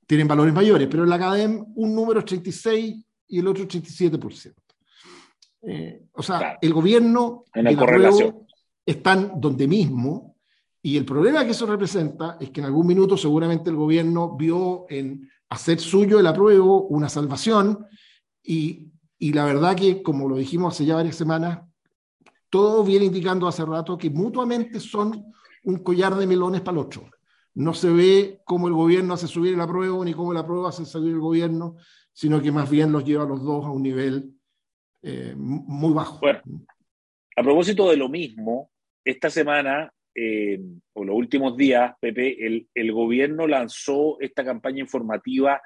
tienen 0.06 0.28
valores 0.28 0.54
mayores, 0.54 0.86
pero 0.88 1.02
en 1.02 1.10
la 1.10 1.18
CADEM 1.18 1.64
un 1.74 1.94
número 1.94 2.20
es 2.20 2.26
36 2.26 3.04
y 3.26 3.38
el 3.40 3.48
otro 3.48 3.64
87%. 3.64 4.54
Eh, 5.62 6.04
o 6.12 6.22
sea, 6.22 6.58
el 6.60 6.72
gobierno 6.72 7.42
en 7.52 7.66
el 7.66 7.76
correlación. 7.76 8.46
están 8.86 9.32
donde 9.40 9.66
mismo, 9.66 10.36
y 10.80 10.96
el 10.96 11.04
problema 11.04 11.44
que 11.44 11.50
eso 11.50 11.66
representa 11.66 12.36
es 12.38 12.50
que 12.50 12.60
en 12.60 12.66
algún 12.66 12.86
minuto 12.86 13.16
seguramente 13.16 13.68
el 13.68 13.74
gobierno 13.74 14.36
vio 14.36 14.86
en 14.88 15.28
hacer 15.48 15.80
suyo 15.80 16.20
el 16.20 16.26
apruebo 16.28 16.82
una 16.82 17.08
salvación, 17.08 17.84
y, 18.44 18.92
y 19.18 19.32
la 19.32 19.44
verdad 19.44 19.74
que, 19.74 20.04
como 20.04 20.28
lo 20.28 20.36
dijimos 20.36 20.72
hace 20.72 20.84
ya 20.84 20.94
varias 20.94 21.16
semanas, 21.16 21.62
todo 22.48 22.84
viene 22.84 23.06
indicando 23.06 23.48
hace 23.48 23.64
rato 23.64 23.98
que 23.98 24.08
mutuamente 24.08 24.78
son 24.78 25.32
un 25.66 25.82
collar 25.82 26.14
de 26.14 26.26
melones 26.26 26.60
para 26.60 26.78
el 26.78 26.86
otro. 26.86 27.10
No 27.54 27.74
se 27.74 27.90
ve 27.90 28.40
cómo 28.44 28.68
el 28.68 28.74
gobierno 28.74 29.14
hace 29.14 29.26
subir 29.26 29.54
el 29.54 29.60
apruebo 29.60 30.04
ni 30.04 30.14
cómo 30.14 30.32
el 30.32 30.38
apruebo 30.38 30.68
hace 30.68 30.84
subir 30.84 31.12
el 31.14 31.20
gobierno, 31.20 31.76
sino 32.12 32.40
que 32.40 32.52
más 32.52 32.70
bien 32.70 32.92
los 32.92 33.04
lleva 33.04 33.24
a 33.24 33.26
los 33.26 33.42
dos 33.42 33.64
a 33.64 33.70
un 33.70 33.82
nivel 33.82 34.30
eh, 35.02 35.34
muy 35.36 35.92
bajo. 35.92 36.20
Bueno, 36.20 36.40
a 37.36 37.42
propósito 37.42 37.90
de 37.90 37.96
lo 37.96 38.08
mismo, 38.08 38.70
esta 39.04 39.28
semana 39.28 39.92
eh, 40.14 40.60
o 40.92 41.04
los 41.04 41.16
últimos 41.16 41.56
días, 41.56 41.94
Pepe, 42.00 42.46
el, 42.46 42.68
el, 42.72 42.92
gobierno 42.92 43.46
lanzó 43.46 44.20
esta 44.20 44.44
campaña 44.44 44.80
informativa 44.80 45.60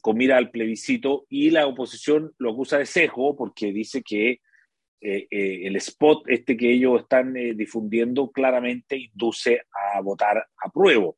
con 0.00 0.16
mira 0.16 0.38
al 0.38 0.50
plebiscito 0.50 1.26
y 1.28 1.50
la 1.50 1.66
oposición 1.66 2.32
lo 2.38 2.52
acusa 2.52 2.78
de 2.78 2.86
sesgo 2.86 3.36
porque 3.36 3.72
dice 3.72 4.02
que 4.02 4.40
eh, 5.00 5.26
el 5.30 5.76
spot 5.76 6.28
este 6.28 6.56
que 6.56 6.72
ellos 6.72 7.02
están 7.02 7.34
difundiendo 7.34 8.30
claramente 8.30 8.96
induce 8.96 9.62
a 9.94 10.00
votar 10.00 10.38
a 10.38 10.70
prueba. 10.70 11.12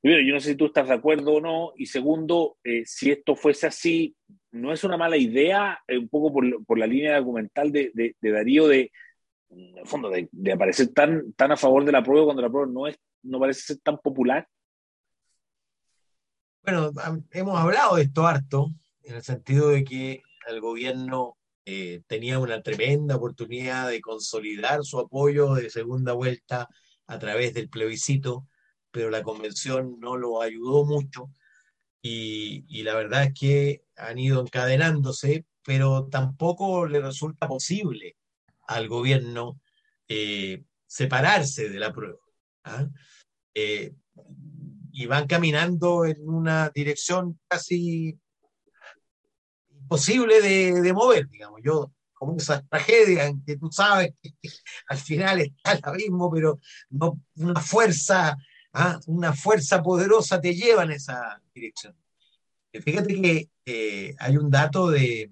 Primero, 0.00 0.22
yo 0.22 0.34
no 0.34 0.40
sé 0.40 0.50
si 0.50 0.56
tú 0.56 0.66
estás 0.66 0.88
de 0.88 0.94
acuerdo 0.94 1.34
o 1.34 1.40
no, 1.40 1.72
y 1.76 1.86
segundo, 1.86 2.56
si 2.84 3.10
esto 3.10 3.34
fuese 3.34 3.66
así, 3.66 4.16
no 4.50 4.72
es 4.72 4.84
una 4.84 4.96
mala 4.96 5.16
idea, 5.16 5.80
eh, 5.86 5.98
un 5.98 6.08
poco 6.08 6.32
por, 6.32 6.78
la 6.78 6.86
línea 6.86 7.16
argumental 7.16 7.72
de, 7.72 8.14
Darío, 8.20 8.68
de, 8.68 8.90
en 9.50 9.86
fondo, 9.86 10.10
de, 10.10 10.28
de, 10.30 10.52
aparecer 10.52 10.88
tan, 10.88 11.32
tan 11.34 11.52
a 11.52 11.56
favor 11.56 11.84
de 11.84 11.92
la 11.92 12.02
prueba 12.02 12.26
cuando 12.26 12.42
la 12.42 12.50
prueba 12.50 12.70
no, 12.70 12.86
es, 12.86 12.98
no 13.22 13.38
parece 13.38 13.60
ser 13.62 13.78
tan 13.78 13.98
popular. 13.98 14.46
Bueno, 16.62 16.90
hemos 17.30 17.58
hablado 17.58 17.96
de 17.96 18.02
esto 18.02 18.26
harto, 18.26 18.70
en 19.02 19.16
el 19.16 19.22
sentido 19.22 19.70
de 19.70 19.84
que 19.84 20.22
el 20.48 20.60
gobierno 20.60 21.37
eh, 21.70 22.00
tenía 22.06 22.38
una 22.38 22.62
tremenda 22.62 23.16
oportunidad 23.16 23.90
de 23.90 24.00
consolidar 24.00 24.84
su 24.84 24.98
apoyo 25.00 25.52
de 25.52 25.68
segunda 25.68 26.14
vuelta 26.14 26.66
a 27.06 27.18
través 27.18 27.52
del 27.52 27.68
plebiscito, 27.68 28.46
pero 28.90 29.10
la 29.10 29.22
convención 29.22 30.00
no 30.00 30.16
lo 30.16 30.40
ayudó 30.40 30.86
mucho 30.86 31.30
y, 32.00 32.82
la 32.84 32.94
verdad 32.94 33.24
es 33.24 33.34
que 33.38 33.82
han 33.96 34.18
ido 34.18 34.40
encadenándose, 34.40 35.44
pero 35.62 36.08
tampoco 36.08 36.86
le 36.86 37.02
resulta 37.02 37.46
posible 37.46 38.16
al 38.66 38.88
gobierno 38.88 39.60
eh, 40.08 40.64
separarse 40.86 41.68
de 41.68 41.78
la 41.78 41.92
prueba. 41.92 42.18
¿ah? 42.64 42.88
Eh, 43.52 43.92
y 44.90 45.04
van 45.04 45.26
caminando 45.26 46.06
en 46.06 46.26
una 46.26 46.70
dirección 46.74 47.38
casi 47.46 48.18
imposible 49.88 50.40
de, 50.40 50.80
de, 50.80 50.92
mover, 50.92 51.28
digamos. 51.28 51.60
Yo, 51.64 51.92
como 52.12 52.36
esas 52.36 52.68
tragedias 52.68 53.28
en 53.28 53.42
que 53.44 53.56
tú 53.56 53.70
sabes 53.72 54.12
que 54.22 54.32
al 54.88 54.98
final 54.98 55.40
está 55.40 55.72
el 55.72 55.80
abismo, 55.82 56.30
pero 56.30 56.60
una 57.36 57.60
fuerza 57.60 58.36
¿ah? 58.72 59.00
una 59.06 59.32
fuerza 59.32 59.82
poderosa 59.82 60.40
te 60.40 60.54
lleva 60.54 60.84
en 60.84 60.92
esa 60.92 61.42
dirección. 61.54 61.96
Eh, 62.72 62.82
fíjate 62.82 63.20
que 63.20 63.50
eh, 63.66 64.14
hay 64.18 64.36
un 64.36 64.50
dato 64.50 64.90
de, 64.90 65.30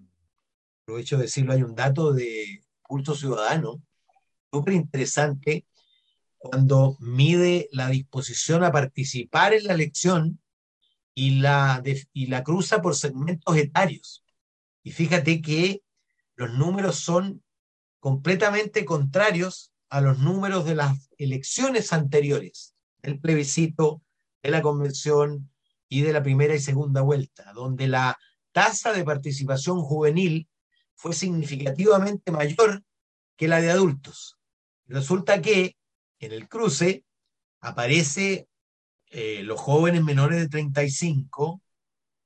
aprovecho 0.83 1.17
de 1.17 1.25
decirlo, 1.25 1.53
hay 1.53 1.63
un 1.63 1.75
dato 1.75 2.13
de 2.13 2.63
culto 2.83 3.15
ciudadano 3.15 3.83
súper 4.53 4.75
interesante 4.75 5.67
cuando 6.39 6.97
mide 7.01 7.69
la 7.73 7.89
disposición 7.89 8.63
a 8.63 8.73
participar 8.73 9.53
en 9.55 9.65
la 9.65 9.75
elección 9.75 10.41
y 11.15 11.41
la, 11.41 11.83
y 12.13 12.27
la 12.27 12.43
cruza 12.45 12.83
por 12.83 12.95
segmentos 12.95 13.57
etarios. 13.57 14.23
Y 14.87 14.93
fíjate 14.93 15.43
que 15.43 15.83
los 16.37 16.53
números 16.53 17.01
son 17.01 17.43
completamente 17.99 18.85
contrarios 18.85 19.73
a 19.89 20.01
los 20.01 20.21
números 20.21 20.65
de 20.65 20.77
las 20.77 21.11
elecciones 21.19 21.93
anteriores 21.93 22.77
el 23.03 23.19
plebiscito, 23.19 24.01
de 24.45 24.53
la 24.53 24.63
convención 24.63 25.51
y 25.89 26.03
de 26.03 26.13
la 26.13 26.23
primera 26.23 26.55
y 26.55 26.61
segunda 26.61 27.01
vuelta, 27.01 27.53
donde 27.53 27.89
la 27.89 28.17
tasa 28.53 28.93
de 28.93 29.03
participación 29.03 29.81
juvenil 29.81 30.49
fue 30.95 31.15
significativamente 31.15 32.31
mayor 32.31 32.85
que 33.37 33.49
la 33.49 33.61
de 33.61 33.73
adultos. 33.73 34.39
Resulta 34.87 35.43
que 35.43 35.77
en 36.21 36.31
el 36.31 36.49
cruce 36.49 37.05
aparece 37.59 38.47
eh, 39.09 39.43
los 39.43 39.59
jóvenes 39.59 40.05
menores 40.05 40.39
de 40.39 40.49
35 40.49 41.61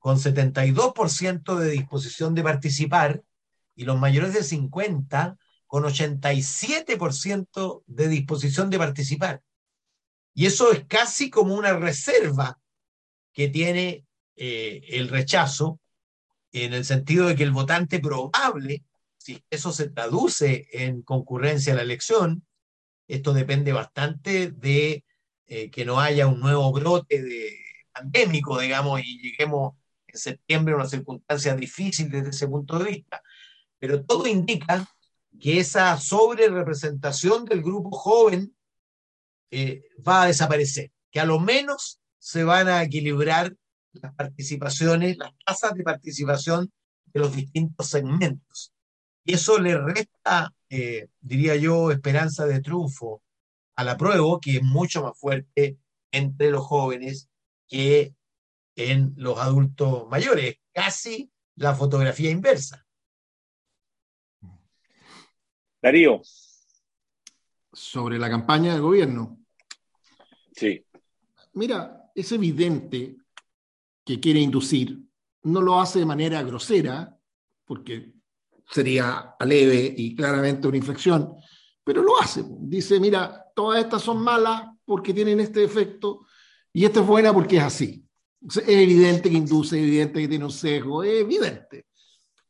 con 0.01 0.17
72% 0.17 1.57
de 1.57 1.69
disposición 1.69 2.33
de 2.33 2.41
participar 2.41 3.23
y 3.75 3.85
los 3.85 3.99
mayores 3.99 4.33
de 4.33 4.43
50 4.43 5.37
con 5.67 5.83
87% 5.83 7.83
de 7.85 8.07
disposición 8.07 8.71
de 8.71 8.79
participar. 8.79 9.43
Y 10.33 10.47
eso 10.47 10.71
es 10.71 10.85
casi 10.85 11.29
como 11.29 11.53
una 11.53 11.77
reserva 11.77 12.59
que 13.31 13.47
tiene 13.47 14.07
eh, 14.35 14.81
el 14.89 15.07
rechazo, 15.07 15.79
en 16.51 16.73
el 16.73 16.83
sentido 16.83 17.27
de 17.27 17.35
que 17.35 17.43
el 17.43 17.51
votante 17.51 17.99
probable, 17.99 18.83
si 19.17 19.43
eso 19.51 19.71
se 19.71 19.87
traduce 19.87 20.67
en 20.73 21.03
concurrencia 21.03 21.73
a 21.73 21.75
la 21.75 21.83
elección, 21.83 22.43
esto 23.07 23.33
depende 23.33 23.71
bastante 23.71 24.49
de 24.49 25.05
eh, 25.45 25.69
que 25.69 25.85
no 25.85 25.99
haya 25.99 26.25
un 26.25 26.39
nuevo 26.39 26.71
brote 26.71 27.21
de 27.21 27.55
pandémico, 27.93 28.59
digamos, 28.59 28.99
y 29.01 29.21
lleguemos 29.21 29.75
en 30.13 30.19
septiembre 30.19 30.75
una 30.75 30.87
circunstancia 30.87 31.55
difícil 31.55 32.09
desde 32.09 32.29
ese 32.29 32.47
punto 32.47 32.79
de 32.79 32.91
vista. 32.91 33.21
Pero 33.79 34.03
todo 34.03 34.27
indica 34.27 34.87
que 35.39 35.59
esa 35.59 35.97
sobre 35.97 36.47
representación 36.49 37.45
del 37.45 37.61
grupo 37.61 37.91
joven 37.91 38.55
eh, 39.49 39.83
va 40.07 40.23
a 40.23 40.27
desaparecer, 40.27 40.91
que 41.11 41.19
a 41.19 41.25
lo 41.25 41.39
menos 41.39 41.99
se 42.19 42.43
van 42.43 42.67
a 42.67 42.83
equilibrar 42.83 43.53
las 43.93 44.13
participaciones, 44.15 45.17
las 45.17 45.33
tasas 45.45 45.73
de 45.73 45.83
participación 45.83 46.71
de 47.05 47.19
los 47.19 47.35
distintos 47.35 47.87
segmentos. 47.89 48.73
Y 49.23 49.33
eso 49.33 49.59
le 49.59 49.77
resta, 49.77 50.53
eh, 50.69 51.07
diría 51.19 51.55
yo, 51.55 51.91
esperanza 51.91 52.45
de 52.45 52.61
triunfo 52.61 53.21
a 53.75 53.83
la 53.83 53.97
prueba, 53.97 54.39
que 54.41 54.57
es 54.57 54.63
mucho 54.63 55.03
más 55.03 55.17
fuerte 55.17 55.77
entre 56.11 56.51
los 56.51 56.65
jóvenes 56.65 57.27
que 57.67 58.13
en 58.75 59.13
los 59.17 59.37
adultos 59.37 60.07
mayores, 60.09 60.57
casi 60.73 61.31
la 61.55 61.75
fotografía 61.75 62.29
inversa. 62.29 62.85
Darío. 65.81 66.21
Sobre 67.73 68.19
la 68.19 68.29
campaña 68.29 68.73
del 68.73 68.81
gobierno. 68.81 69.39
Sí. 70.55 70.85
Mira, 71.53 72.11
es 72.13 72.31
evidente 72.31 73.17
que 74.05 74.19
quiere 74.19 74.39
inducir, 74.39 74.99
no 75.43 75.61
lo 75.61 75.79
hace 75.79 75.99
de 75.99 76.05
manera 76.05 76.43
grosera, 76.43 77.17
porque 77.65 78.13
sería 78.69 79.35
leve 79.45 79.93
y 79.97 80.15
claramente 80.15 80.67
una 80.67 80.77
inflexión, 80.77 81.35
pero 81.83 82.01
lo 82.01 82.19
hace. 82.19 82.43
Dice, 82.47 82.99
mira, 82.99 83.45
todas 83.55 83.83
estas 83.83 84.01
son 84.01 84.21
malas 84.21 84.63
porque 84.85 85.13
tienen 85.13 85.39
este 85.39 85.63
efecto 85.63 86.25
y 86.73 86.85
esta 86.85 87.01
es 87.01 87.07
buena 87.07 87.33
porque 87.33 87.57
es 87.57 87.63
así. 87.63 88.05
Es 88.47 88.57
evidente 88.67 89.29
que 89.29 89.37
induce, 89.37 89.77
es 89.77 89.83
evidente 89.83 90.21
que 90.21 90.27
tiene 90.27 90.45
un 90.45 90.51
sesgo, 90.51 91.03
es 91.03 91.21
evidente. 91.21 91.85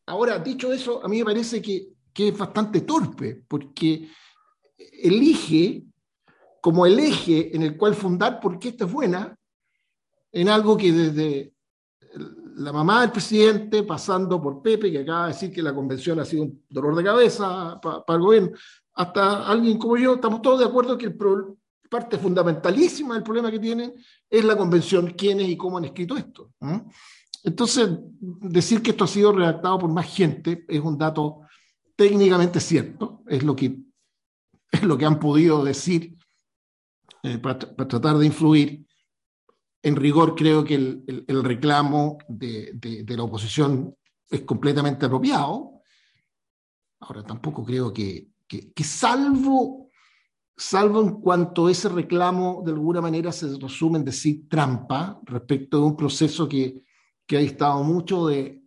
Ahora, 0.05 0.39
dicho 0.39 0.71
eso, 0.71 1.03
a 1.03 1.07
mí 1.07 1.19
me 1.19 1.25
parece 1.25 1.61
que, 1.61 1.89
que 2.13 2.29
es 2.29 2.37
bastante 2.37 2.81
torpe, 2.81 3.43
porque 3.47 4.09
elige 4.77 5.83
como 6.61 6.85
el 6.85 6.99
eje 6.99 7.55
en 7.55 7.63
el 7.63 7.77
cual 7.77 7.95
fundar 7.95 8.39
por 8.39 8.59
qué 8.59 8.69
esta 8.69 8.85
es 8.85 8.91
buena, 8.91 9.35
en 10.31 10.47
algo 10.47 10.77
que 10.77 10.91
desde 10.91 11.53
la 12.55 12.71
mamá 12.71 13.01
del 13.01 13.11
presidente, 13.11 13.83
pasando 13.83 14.41
por 14.41 14.61
Pepe, 14.61 14.91
que 14.91 14.99
acaba 14.99 15.27
de 15.27 15.33
decir 15.33 15.51
que 15.51 15.61
la 15.61 15.73
convención 15.73 16.19
ha 16.19 16.25
sido 16.25 16.43
un 16.43 16.63
dolor 16.69 16.95
de 16.95 17.03
cabeza 17.03 17.79
para 17.81 18.17
el 18.17 18.21
gobierno, 18.21 18.51
hasta 18.93 19.47
alguien 19.47 19.77
como 19.77 19.97
yo, 19.97 20.15
estamos 20.15 20.41
todos 20.41 20.59
de 20.59 20.65
acuerdo 20.65 20.97
que 20.97 21.07
el 21.07 21.17
parte 21.91 22.17
fundamentalísima 22.17 23.15
del 23.15 23.23
problema 23.23 23.51
que 23.51 23.59
tienen 23.59 23.93
es 24.29 24.45
la 24.45 24.55
convención, 24.55 25.11
quiénes 25.11 25.49
y 25.49 25.57
cómo 25.57 25.77
han 25.77 25.83
escrito 25.83 26.15
esto. 26.15 26.53
Entonces, 27.43 27.89
decir 28.21 28.81
que 28.81 28.91
esto 28.91 29.03
ha 29.03 29.09
sido 29.09 29.33
redactado 29.33 29.79
por 29.79 29.91
más 29.91 30.05
gente 30.05 30.63
es 30.69 30.79
un 30.79 30.97
dato 30.97 31.41
técnicamente 31.97 32.61
cierto, 32.61 33.23
es 33.27 33.43
lo 33.43 33.57
que, 33.57 33.77
es 34.71 34.83
lo 34.83 34.97
que 34.97 35.05
han 35.05 35.19
podido 35.19 35.65
decir 35.65 36.17
eh, 37.23 37.37
para, 37.39 37.59
tratar 37.59 38.17
de 38.17 38.25
influir. 38.25 38.87
En 39.83 39.97
rigor, 39.97 40.35
creo 40.35 40.63
que 40.63 40.75
el, 40.75 41.25
el, 41.27 41.43
reclamo 41.43 42.19
de, 42.29 42.71
de, 42.73 43.17
la 43.17 43.23
oposición 43.23 43.93
es 44.29 44.41
completamente 44.41 45.07
apropiado. 45.07 45.81
Ahora, 47.01 47.23
tampoco 47.23 47.65
creo 47.65 47.91
que, 47.91 48.29
que, 48.47 48.71
que 48.71 48.83
salvo 48.85 49.90
salvo 50.55 51.01
en 51.01 51.21
cuanto 51.21 51.69
ese 51.69 51.89
reclamo 51.89 52.61
de 52.65 52.71
alguna 52.71 53.01
manera 53.01 53.31
se 53.31 53.57
resume 53.57 53.99
en 53.99 54.05
decir 54.05 54.47
trampa 54.47 55.19
respecto 55.23 55.77
de 55.77 55.83
un 55.83 55.95
proceso 55.95 56.47
que, 56.47 56.83
que 57.25 57.37
ha 57.37 57.41
estado 57.41 57.83
mucho 57.83 58.27
de, 58.27 58.61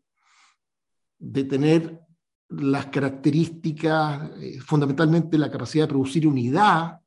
de 1.19 1.45
tener 1.45 2.01
las 2.49 2.87
características, 2.87 4.31
eh, 4.41 4.61
fundamentalmente 4.61 5.39
la 5.39 5.51
capacidad 5.51 5.85
de 5.85 5.89
producir 5.89 6.27
unidad, 6.27 7.01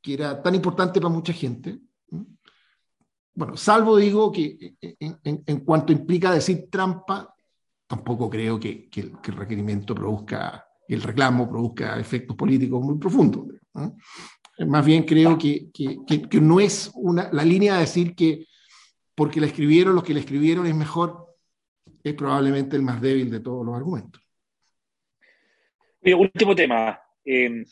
que 0.00 0.14
era 0.14 0.42
tan 0.42 0.54
importante 0.54 1.00
para 1.00 1.12
mucha 1.12 1.32
gente. 1.32 1.80
Bueno, 3.34 3.56
salvo 3.56 3.96
digo 3.96 4.30
que 4.32 4.76
eh, 4.80 4.96
en, 5.00 5.42
en, 5.46 5.60
cuanto 5.60 5.92
implica 5.92 6.32
decir 6.32 6.68
trampa, 6.70 7.34
tampoco 7.86 8.30
creo 8.30 8.58
que, 8.58 8.88
que, 8.88 9.00
el, 9.00 9.36
requerimiento 9.36 9.94
produzca, 9.94 10.66
el 10.94 11.02
reclamo 11.02 11.48
produzca 11.48 11.98
efectos 11.98 12.36
políticos 12.36 12.82
muy 12.82 12.98
profundos. 12.98 13.46
Más 14.66 14.84
bien 14.84 15.04
creo 15.04 15.38
que, 15.38 15.70
que, 15.72 16.40
no 16.40 16.60
es 16.60 16.90
una, 16.94 17.30
la 17.32 17.44
línea 17.44 17.74
de 17.74 17.80
decir 17.80 18.14
que 18.14 18.46
porque 19.14 19.40
la 19.40 19.46
escribieron, 19.46 19.94
los 19.94 20.04
que 20.04 20.14
la 20.14 20.20
escribieron 20.20 20.66
es 20.66 20.74
mejor, 20.74 21.26
es 22.02 22.14
probablemente 22.14 22.76
el 22.76 22.82
más 22.82 23.00
débil 23.00 23.30
de 23.30 23.40
todos 23.40 23.64
los 23.64 23.74
argumentos. 23.74 24.22
último 26.02 26.54
tema. 26.54 27.00
Em, 27.24 27.64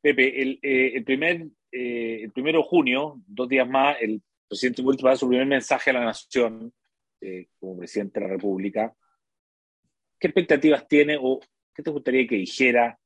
Pepe, 0.00 0.42
el, 0.42 0.58
eh, 0.62 1.02
primer, 1.04 1.46
eh, 1.72 2.20
el 2.22 2.32
primero 2.32 2.58
de 2.58 2.64
junio, 2.64 3.20
dos 3.26 3.48
días 3.48 3.68
más, 3.68 3.96
el 4.00 4.22
presidente 4.46 4.82
Boric 4.82 5.04
va 5.04 5.08
a 5.08 5.12
dar 5.12 5.18
su 5.18 5.28
primer 5.28 5.46
mensaje 5.46 5.90
a 5.90 5.94
la 5.94 6.04
nación 6.04 6.72
eh, 7.20 7.48
como 7.58 7.78
presidente 7.78 8.20
de 8.20 8.26
la 8.26 8.32
República. 8.32 8.94
¿Qué 10.18 10.28
expectativas 10.28 10.86
tiene 10.86 11.18
o 11.20 11.40
qué 11.76 11.82
te 11.82 11.90
gustaría 11.90 12.26
que 12.26 12.36
dijera 12.36 12.98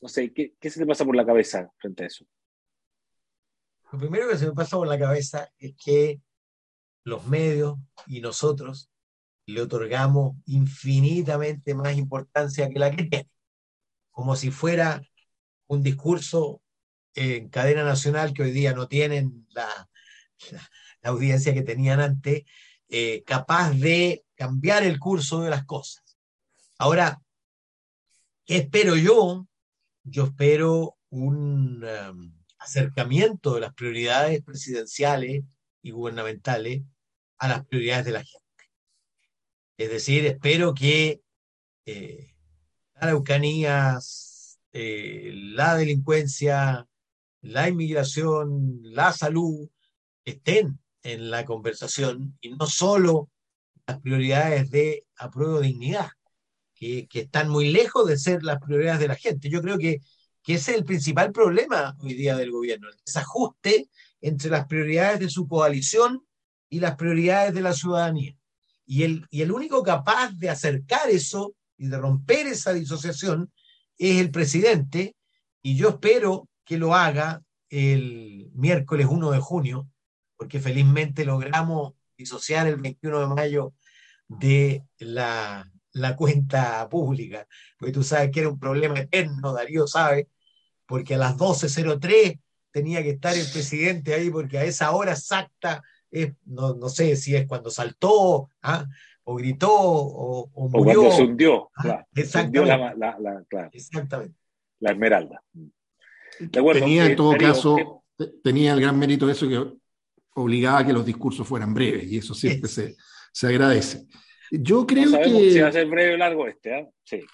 no 0.00 0.08
sé, 0.08 0.32
¿qué, 0.32 0.70
se 0.70 0.78
te 0.80 0.86
pasa 0.86 1.04
por 1.04 1.16
la 1.16 1.26
cabeza 1.26 1.72
frente 1.78 2.04
a 2.04 2.06
eso? 2.06 2.24
Lo 3.92 3.98
primero 3.98 4.28
que 4.28 4.36
se 4.36 4.46
me 4.46 4.52
pasa 4.52 4.76
por 4.76 4.86
la 4.86 4.98
cabeza 4.98 5.50
es 5.58 5.74
que 5.76 6.20
los 7.04 7.26
medios 7.26 7.78
y 8.06 8.20
nosotros 8.20 8.90
le 9.46 9.62
otorgamos 9.62 10.36
infinitamente 10.44 11.74
más 11.74 11.96
importancia 11.96 12.68
que 12.68 12.78
la 12.78 12.94
que 12.94 13.04
tiene, 13.04 13.30
como 14.10 14.36
si 14.36 14.50
fuera 14.50 15.02
un 15.66 15.82
discurso 15.82 16.62
en 17.14 17.48
cadena 17.48 17.82
nacional 17.82 18.34
que 18.34 18.42
hoy 18.42 18.52
día 18.52 18.74
no 18.74 18.88
tienen 18.88 19.46
la, 19.50 19.88
audiencia 21.02 21.54
que 21.54 21.62
tenían 21.62 22.00
antes, 22.00 22.42
eh, 22.88 23.22
capaz 23.24 23.70
de 23.70 24.24
cambiar 24.34 24.82
el 24.82 24.98
curso 24.98 25.40
de 25.40 25.48
las 25.48 25.64
cosas. 25.64 26.18
Ahora, 26.76 27.22
¿qué 28.48 28.56
espero 28.56 28.96
yo 28.96 29.46
yo 30.04 30.24
espero 30.24 30.96
un 31.10 31.84
um, 31.84 32.34
acercamiento 32.58 33.54
de 33.54 33.60
las 33.60 33.74
prioridades 33.74 34.42
presidenciales 34.42 35.44
y 35.82 35.90
gubernamentales 35.90 36.82
a 37.36 37.48
las 37.48 37.66
prioridades 37.66 38.06
de 38.06 38.12
la 38.12 38.24
gente. 38.24 38.64
Es 39.76 39.90
decir, 39.90 40.24
espero 40.24 40.72
que 40.72 41.20
eh, 41.84 42.34
la 42.94 43.08
Araucanía, 43.08 43.98
eh, 44.72 45.30
la 45.34 45.76
delincuencia, 45.76 46.88
la 47.42 47.68
inmigración, 47.68 48.80
la 48.82 49.12
salud 49.12 49.68
estén 50.24 50.80
en 51.02 51.30
la 51.30 51.44
conversación 51.44 52.36
y 52.40 52.50
no 52.54 52.66
solo 52.66 53.30
las 53.86 54.00
prioridades 54.00 54.70
de 54.70 55.06
apruebo 55.16 55.60
dignidad 55.60 56.08
que, 56.78 57.08
están 57.12 57.48
muy 57.48 57.70
lejos 57.70 58.06
de 58.06 58.16
ser 58.16 58.42
las 58.42 58.60
prioridades 58.60 59.00
de 59.00 59.08
la 59.08 59.16
gente. 59.16 59.50
Yo 59.50 59.60
creo 59.60 59.78
que, 59.78 60.00
que 60.42 60.54
ese 60.54 60.72
es 60.72 60.78
el 60.78 60.84
principal 60.84 61.32
problema 61.32 61.96
hoy 62.00 62.14
día 62.14 62.36
del 62.36 62.52
gobierno, 62.52 62.88
el 62.88 62.96
desajuste 63.04 63.88
entre 64.20 64.50
las 64.50 64.66
prioridades 64.66 65.20
de 65.20 65.30
su 65.30 65.48
coalición 65.48 66.24
y 66.70 66.80
las 66.80 66.96
prioridades 66.96 67.54
de 67.54 67.62
la 67.62 67.72
ciudadanía. 67.72 68.36
Y 68.86 69.02
el, 69.02 69.26
y 69.30 69.42
el 69.42 69.52
único 69.52 69.82
capaz 69.82 70.32
de 70.32 70.50
acercar 70.50 71.10
eso 71.10 71.54
y 71.76 71.88
de 71.88 71.98
romper 71.98 72.46
esa 72.46 72.72
disociación 72.72 73.52
es 73.98 74.20
el 74.20 74.30
presidente, 74.30 75.16
y 75.62 75.76
yo 75.76 75.88
espero 75.90 76.48
que 76.64 76.78
lo 76.78 76.94
haga 76.94 77.42
el 77.68 78.50
miércoles 78.54 79.06
1 79.10 79.30
de 79.30 79.38
junio, 79.40 79.88
porque 80.36 80.60
felizmente 80.60 81.24
logramos 81.24 81.94
disociar 82.16 82.66
el 82.68 82.76
21 82.76 83.20
de 83.20 83.26
mayo 83.26 83.74
de 84.28 84.84
la 84.98 85.68
la 85.98 86.16
cuenta 86.16 86.88
pública, 86.88 87.46
porque 87.78 87.92
tú 87.92 88.02
sabes 88.02 88.30
que 88.30 88.40
era 88.40 88.48
un 88.48 88.58
problema 88.58 88.98
eterno, 88.98 89.52
Darío 89.52 89.86
sabe, 89.86 90.28
porque 90.86 91.14
a 91.14 91.18
las 91.18 91.36
12.03 91.36 92.40
tenía 92.70 93.02
que 93.02 93.10
estar 93.10 93.34
el 93.34 93.46
presidente 93.52 94.14
ahí, 94.14 94.30
porque 94.30 94.58
a 94.58 94.64
esa 94.64 94.92
hora 94.92 95.12
exacta, 95.12 95.82
no, 96.46 96.74
no, 96.74 96.88
sé 96.88 97.16
si 97.16 97.36
es 97.36 97.46
cuando 97.46 97.70
saltó, 97.70 98.48
¿ah? 98.62 98.86
o 99.24 99.34
gritó, 99.34 99.70
o, 99.70 100.50
murió. 100.70 100.78
O 100.78 100.84
cuando 100.84 101.12
se 101.12 101.22
hundió, 101.22 101.70
¿ah? 101.76 102.04
exactamente. 102.14 102.96
la, 102.96 103.68
exactamente. 103.72 104.34
la 104.80 104.90
esmeralda. 104.92 105.42
tenía 106.72 107.06
en 107.06 107.16
todo 107.16 107.36
caso, 107.36 108.04
tenía 108.42 108.72
el 108.72 108.80
gran 108.80 108.98
mérito 108.98 109.26
de 109.26 109.32
eso 109.32 109.48
que 109.48 109.78
obligaba 110.34 110.78
a 110.78 110.86
que 110.86 110.92
los 110.92 111.04
discursos 111.04 111.46
fueran 111.46 111.74
breves, 111.74 112.04
y 112.10 112.18
eso 112.18 112.32
siempre 112.32 112.68
se, 112.68 112.96
se 113.32 113.46
agradece. 113.46 114.06
Yo 114.50 114.86
creo 114.86 115.12
que. 115.12 115.52
Si 115.52 115.60
va 115.60 115.68
a 115.68 115.72
ser 115.72 115.86
breve 115.86 116.14
o 116.14 116.16
largo 116.16 116.46
este, 116.46 116.78
¿eh? 116.78 116.90
Sí. 117.04 117.24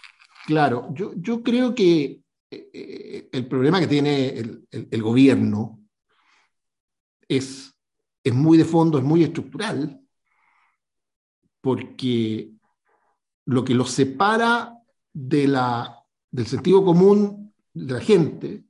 Claro, 0.46 0.88
yo, 0.92 1.12
yo 1.16 1.42
creo 1.42 1.74
que 1.74 2.20
eh, 2.50 2.70
eh, 2.72 3.29
el 3.33 3.46
problema 3.46 3.81
que 3.81 3.87
tiene 3.87 4.29
el, 4.29 4.66
el, 4.70 5.03
gobierno 5.03 5.81
es, 7.27 7.74
es 8.22 8.35
muy 8.35 8.59
de 8.59 8.64
fondo, 8.64 8.98
es 8.98 9.05
muy 9.05 9.22
estructural, 9.22 10.00
porque 11.61 12.50
lo 13.46 13.64
que 13.64 13.74
los 13.74 13.90
separa 13.90 14.77
de 15.12 15.48
la, 15.48 15.98
del 16.31 16.46
sentido 16.46 16.85
común 16.85 17.55
de 17.72 17.94
la 17.94 18.00
gente 18.00 18.64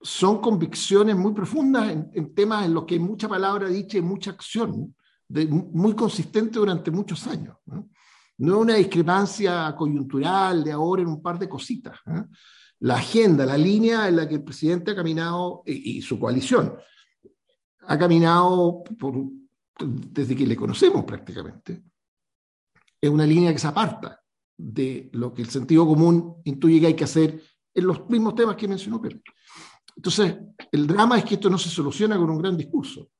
son 0.00 0.40
convicciones 0.40 1.16
muy 1.16 1.32
profundas 1.32 1.90
en, 1.90 2.10
en 2.14 2.34
temas 2.34 2.64
en 2.64 2.74
los 2.74 2.84
que 2.84 2.94
hay 2.94 3.00
mucha 3.00 3.28
palabra 3.28 3.68
dicha 3.68 3.98
y 3.98 4.02
mucha 4.02 4.30
acción 4.30 4.94
muy 5.28 5.94
consistente 5.94 6.58
durante 6.58 6.90
muchos 6.90 7.26
años. 7.26 7.56
¿no? 7.66 7.88
es 8.38 8.48
una 8.48 8.74
discrepancia 8.74 9.74
coyuntural 9.76 10.62
de 10.62 10.72
ahora 10.72 11.02
en 11.02 11.08
un 11.08 11.22
par 11.22 11.38
de 11.38 11.48
cositas. 11.48 11.98
La 12.80 12.96
agenda, 12.96 13.46
la 13.46 13.56
línea 13.56 14.08
en 14.08 14.16
la 14.16 14.28
que 14.28 14.36
el 14.36 14.44
presidente 14.44 14.90
ha 14.90 14.96
caminado 14.96 15.62
y, 15.64 16.02
su 16.02 16.18
coalición 16.18 16.74
ha 17.88 17.98
caminado 17.98 18.82
desde 19.78 20.34
que 20.34 20.46
le 20.46 20.56
conocemos 20.56 21.04
prácticamente, 21.04 21.82
es 23.00 23.10
una 23.10 23.24
línea 23.24 23.52
que 23.52 23.58
se 23.58 23.68
aparta 23.68 24.20
de 24.56 25.08
lo 25.12 25.32
que 25.32 25.42
el 25.42 25.50
sentido 25.50 25.86
común 25.86 26.36
intuye 26.44 26.80
que 26.80 26.86
hay 26.86 26.94
que 26.94 27.04
hacer 27.04 27.40
en 27.72 27.86
los 27.86 28.08
mismos 28.08 28.34
temas 28.34 28.56
que 28.56 28.66
mencionó 28.66 29.00
Pedro. 29.00 29.20
Entonces, 29.94 30.36
el 30.72 30.86
drama 30.86 31.18
es 31.18 31.24
que 31.24 31.34
esto 31.34 31.48
no 31.48 31.58
se 31.58 31.68
soluciona 31.68 32.16
con 32.16 32.30
un 32.30 32.38
gran 32.38 32.56
discurso 32.56 33.10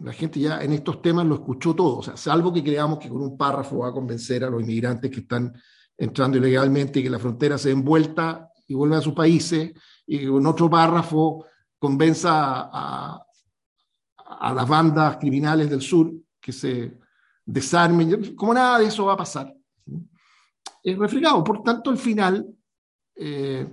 la 0.00 0.12
gente 0.12 0.38
ya 0.38 0.62
en 0.62 0.72
estos 0.72 1.02
temas 1.02 1.26
lo 1.26 1.36
escuchó 1.36 1.74
todo, 1.74 2.02
salvo 2.16 2.52
que 2.52 2.62
creamos 2.62 2.98
que 2.98 3.08
con 3.08 3.20
un 3.20 3.36
párrafo 3.36 3.78
va 3.78 3.88
a 3.88 3.92
convencer 3.92 4.44
a 4.44 4.50
los 4.50 4.62
inmigrantes 4.62 5.10
que 5.10 5.20
están 5.20 5.52
entrando 5.96 6.38
ilegalmente 6.38 7.00
y 7.00 7.02
que 7.02 7.10
la 7.10 7.18
frontera 7.18 7.58
se 7.58 7.72
envuelta 7.72 8.50
y 8.66 8.74
vuelvan 8.74 9.00
a 9.00 9.02
sus 9.02 9.14
países, 9.14 9.72
y 10.06 10.18
que 10.18 10.28
con 10.28 10.46
otro 10.46 10.70
párrafo 10.70 11.46
convenza 11.78 12.68
a, 12.70 13.22
a, 14.16 14.52
las 14.52 14.68
bandas 14.68 15.16
criminales 15.16 15.70
del 15.70 15.80
sur 15.80 16.12
que 16.40 16.52
se 16.52 16.98
desarmen, 17.44 18.36
como 18.36 18.54
nada 18.54 18.78
de 18.78 18.86
eso 18.86 19.06
va 19.06 19.14
a 19.14 19.16
pasar. 19.16 19.52
Es 20.82 20.98
refregado, 20.98 21.42
por 21.42 21.62
tanto, 21.62 21.90
al 21.90 21.98
final, 21.98 22.46
eh, 23.16 23.66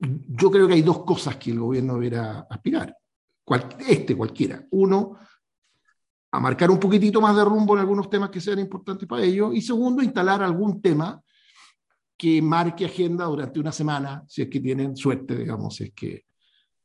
yo 0.00 0.50
creo 0.50 0.66
que 0.66 0.74
hay 0.74 0.82
dos 0.82 1.04
cosas 1.04 1.36
que 1.36 1.50
el 1.50 1.60
gobierno 1.60 1.94
deberá 1.94 2.46
aspirar 2.50 2.97
este 3.86 4.16
cualquiera. 4.16 4.64
Uno, 4.70 5.16
a 6.30 6.40
marcar 6.40 6.70
un 6.70 6.78
poquitito 6.78 7.20
más 7.20 7.34
de 7.36 7.44
rumbo 7.44 7.74
en 7.74 7.80
algunos 7.80 8.10
temas 8.10 8.30
que 8.30 8.40
sean 8.40 8.58
importantes 8.58 9.08
para 9.08 9.22
ellos. 9.22 9.54
Y 9.54 9.62
segundo, 9.62 10.02
instalar 10.02 10.42
algún 10.42 10.82
tema 10.82 11.22
que 12.16 12.42
marque 12.42 12.84
agenda 12.84 13.24
durante 13.26 13.60
una 13.60 13.72
semana, 13.72 14.24
si 14.26 14.42
es 14.42 14.48
que 14.48 14.60
tienen 14.60 14.96
suerte, 14.96 15.36
digamos, 15.36 15.76
si 15.76 15.84
es 15.84 15.92
que 15.92 16.24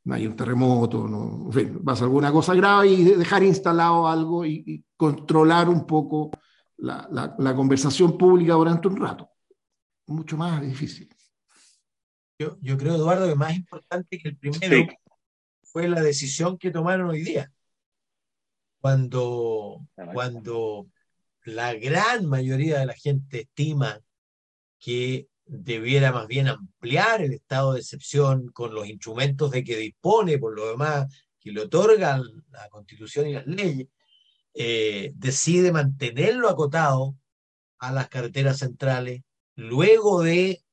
no 0.05 0.13
hay 0.13 0.27
un 0.27 0.35
terremoto, 0.35 1.07
no, 1.07 1.45
en 1.47 1.51
fin, 1.51 1.83
pasa 1.83 2.03
alguna 2.03 2.31
cosa 2.31 2.53
grave 2.53 2.89
y 2.89 3.03
dejar 3.03 3.41
instalado 3.43 4.07
algo 4.07 4.45
y, 4.45 4.83
controlar 4.95 5.67
un 5.67 5.85
poco 5.85 6.31
la, 6.77 7.09
la, 7.37 7.55
conversación 7.55 8.17
pública 8.17 8.53
durante 8.53 8.87
un 8.87 8.95
rato. 8.95 9.29
Mucho 10.07 10.37
más 10.37 10.61
difícil. 10.61 11.09
Yo, 12.39 12.57
yo 12.61 12.77
creo, 12.77 12.95
Eduardo, 12.95 13.27
que 13.27 13.35
más 13.35 13.53
importante 13.53 14.17
que 14.17 14.29
el 14.29 14.37
primero 14.37 14.87
fue 15.73 15.89
la 15.89 16.01
decisión 16.01 16.57
que 16.57 16.71
tomaron 16.71 17.09
hoy 17.09 17.23
día. 17.23 17.51
Cuando, 18.79 19.87
cuando 20.13 20.87
la 21.45 21.73
gran 21.73 22.27
mayoría 22.27 22.79
de 22.79 22.85
la 22.85 22.93
gente 22.93 23.41
estima 23.41 23.99
que 24.79 25.27
debiera 25.45 26.11
más 26.11 26.27
bien 26.27 26.47
ampliar 26.47 27.21
el 27.21 27.33
estado 27.33 27.73
de 27.73 27.79
excepción 27.79 28.49
con 28.49 28.73
los 28.75 28.87
instrumentos 28.87 29.51
de 29.51 29.63
que 29.63 29.77
dispone, 29.77 30.37
por 30.37 30.55
lo 30.55 30.69
demás, 30.69 31.07
que 31.39 31.51
le 31.51 31.61
otorgan 31.61 32.21
la 32.51 32.69
Constitución 32.69 33.27
y 33.27 33.33
las 33.33 33.47
leyes, 33.47 33.87
eh, 34.53 35.11
decide 35.15 35.71
mantenerlo 35.71 36.49
acotado 36.49 37.15
a 37.79 37.91
las 37.91 38.09
carreteras 38.09 38.59
centrales 38.59 39.23
luego 39.55 40.21
de 40.21 40.63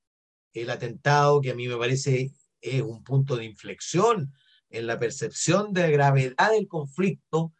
el 0.52 0.70
atentado 0.70 1.40
que 1.40 1.50
a 1.50 1.54
mí 1.54 1.66
me 1.68 1.76
parece 1.76 2.32
es 2.60 2.82
un 2.82 3.02
punto 3.02 3.36
de 3.36 3.46
inflexión 3.46 4.32
en 4.70 4.86
la 4.86 4.98
percepción 4.98 5.72
de 5.72 5.90
gravedad 5.90 6.50
del 6.52 6.68
conflicto 6.68 7.52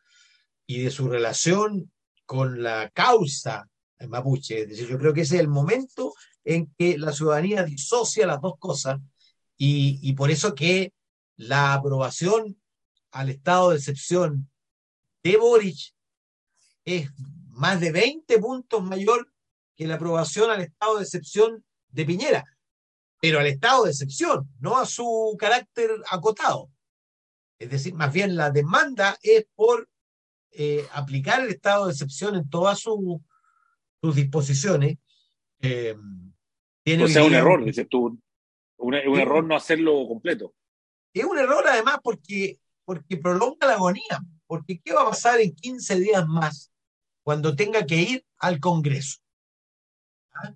y 0.66 0.82
de 0.82 0.90
su 0.90 1.08
relación 1.08 1.90
con 2.24 2.62
la 2.62 2.90
causa 2.90 3.68
mapuche. 4.08 4.62
Es 4.62 4.68
decir, 4.68 4.88
yo 4.88 4.98
creo 4.98 5.12
que 5.12 5.22
ese 5.22 5.36
es 5.36 5.40
el 5.40 5.48
momento 5.48 6.14
en 6.44 6.72
que 6.78 6.96
la 6.96 7.12
ciudadanía 7.12 7.64
disocia 7.64 8.26
las 8.26 8.40
dos 8.40 8.54
cosas 8.58 8.98
y, 9.56 10.12
por 10.14 10.30
eso 10.30 10.54
que 10.54 10.94
la 11.36 11.74
aprobación 11.74 12.58
al 13.10 13.28
estado 13.28 13.70
de 13.70 13.76
excepción 13.76 14.50
de 15.22 15.36
Boric 15.36 15.94
es 16.84 17.10
más 17.48 17.78
de 17.80 17.92
20 17.92 18.38
puntos 18.38 18.82
mayor 18.82 19.30
que 19.76 19.86
la 19.86 19.96
aprobación 19.96 20.50
al 20.50 20.62
estado 20.62 20.96
de 20.96 21.02
excepción 21.02 21.64
de 21.88 22.04
Piñera, 22.06 22.44
pero 23.20 23.38
al 23.38 23.48
estado 23.48 23.84
de 23.84 23.90
excepción, 23.90 24.48
no 24.60 24.78
a 24.78 24.86
su 24.86 25.36
carácter 25.38 25.90
acotado. 26.10 26.70
Es 27.60 27.68
decir, 27.68 27.94
más 27.94 28.10
bien 28.10 28.36
la 28.36 28.50
demanda 28.50 29.18
es 29.22 29.46
por 29.54 29.86
eh, 30.52 30.86
aplicar 30.92 31.42
el 31.42 31.50
estado 31.50 31.86
de 31.86 31.92
excepción 31.92 32.34
en 32.34 32.48
todas 32.48 32.80
sus 32.80 33.20
disposiciones. 34.14 34.96
Eh, 35.60 35.94
o 35.94 37.08
sea, 37.08 37.22
un 37.22 37.34
error, 37.34 37.62
dices 37.62 37.86
tú. 37.86 38.18
Un, 38.78 38.94
error 38.94 39.44
no 39.44 39.54
hacerlo 39.54 40.08
completo. 40.08 40.54
Es 41.12 41.24
un 41.24 41.38
error 41.38 41.62
además 41.68 41.98
porque, 42.02 42.58
porque 42.86 43.18
prolonga 43.18 43.66
la 43.66 43.74
agonía. 43.74 44.24
Porque 44.46 44.80
¿qué 44.82 44.94
va 44.94 45.02
a 45.02 45.10
pasar 45.10 45.38
en 45.38 45.54
15 45.54 46.00
días 46.00 46.26
más 46.26 46.72
cuando 47.22 47.54
tenga 47.54 47.84
que 47.84 47.96
ir 47.96 48.26
al 48.38 48.58
Congreso? 48.58 49.18
¿Ah? 50.32 50.54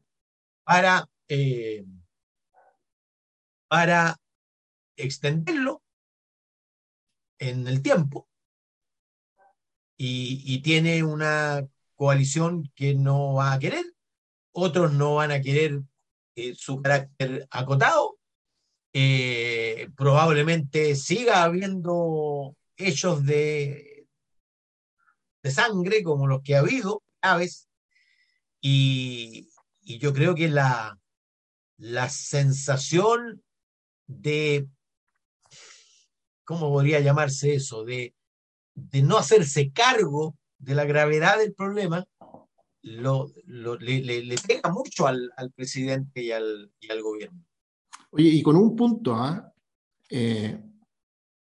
Para, 0.65 1.07
eh, 1.29 1.85
para 3.69 4.17
extenderlo 4.97 5.84
en 7.39 7.67
el 7.69 7.83
tiempo 7.83 8.29
y, 9.97 10.61
tiene 10.63 11.03
una 11.05 11.67
coalición 11.95 12.71
que 12.75 12.95
no 12.95 13.35
va 13.35 13.53
a 13.53 13.59
querer, 13.59 13.85
otros 14.53 14.93
no 14.93 15.17
van 15.17 15.31
a 15.31 15.41
querer 15.41 15.83
eh, 16.37 16.55
su 16.55 16.83
carácter 16.83 17.47
acotado. 17.51 18.19
Eh, 18.93 19.89
probablemente 19.97 20.95
siga 20.95 21.43
habiendo 21.43 22.57
hechos 22.77 23.25
de, 23.25 24.07
de 25.43 25.51
sangre 25.51 26.03
como 26.03 26.27
los 26.27 26.43
que 26.43 26.57
ha 26.57 26.61
habido, 26.61 27.03
aves, 27.21 27.69
y, 28.61 29.51
y 29.83 29.99
yo 29.99 30.13
creo 30.13 30.35
que 30.35 30.49
la, 30.49 30.99
la 31.77 32.09
sensación 32.09 33.43
de, 34.07 34.69
¿cómo 36.45 36.71
podría 36.71 37.01
llamarse 37.01 37.55
eso? 37.55 37.85
De, 37.85 38.15
de 38.75 39.03
no 39.03 39.19
hacerse 39.19 39.73
cargo 39.73 40.37
de 40.59 40.75
la 40.75 40.85
gravedad 40.85 41.39
del 41.39 41.55
problema 41.55 42.07
lo, 42.85 43.31
le, 43.47 44.37
pega 44.47 44.71
mucho 44.71 45.07
al, 45.07 45.33
presidente 45.55 46.23
y 46.23 46.31
al, 46.31 46.71
gobierno. 47.03 47.45
Oye, 48.11 48.29
y 48.29 48.43
con 48.43 48.57
un 48.57 48.77
punto, 48.77 49.15
¿ah? 49.15 49.53
eh, 50.11 50.63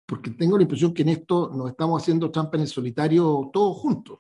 porque 0.06 0.32
tengo 0.32 0.58
la 0.58 0.64
impresión 0.64 0.94
que 0.94 1.04
en 1.04 1.10
esto 1.10 1.50
nos 1.50 1.70
estamos 1.70 2.02
haciendo 2.02 2.32
trampa 2.32 2.58
en 2.58 2.64
el 2.64 2.68
solitario 2.68 3.50
todos 3.54 3.78
juntos. 3.78 4.20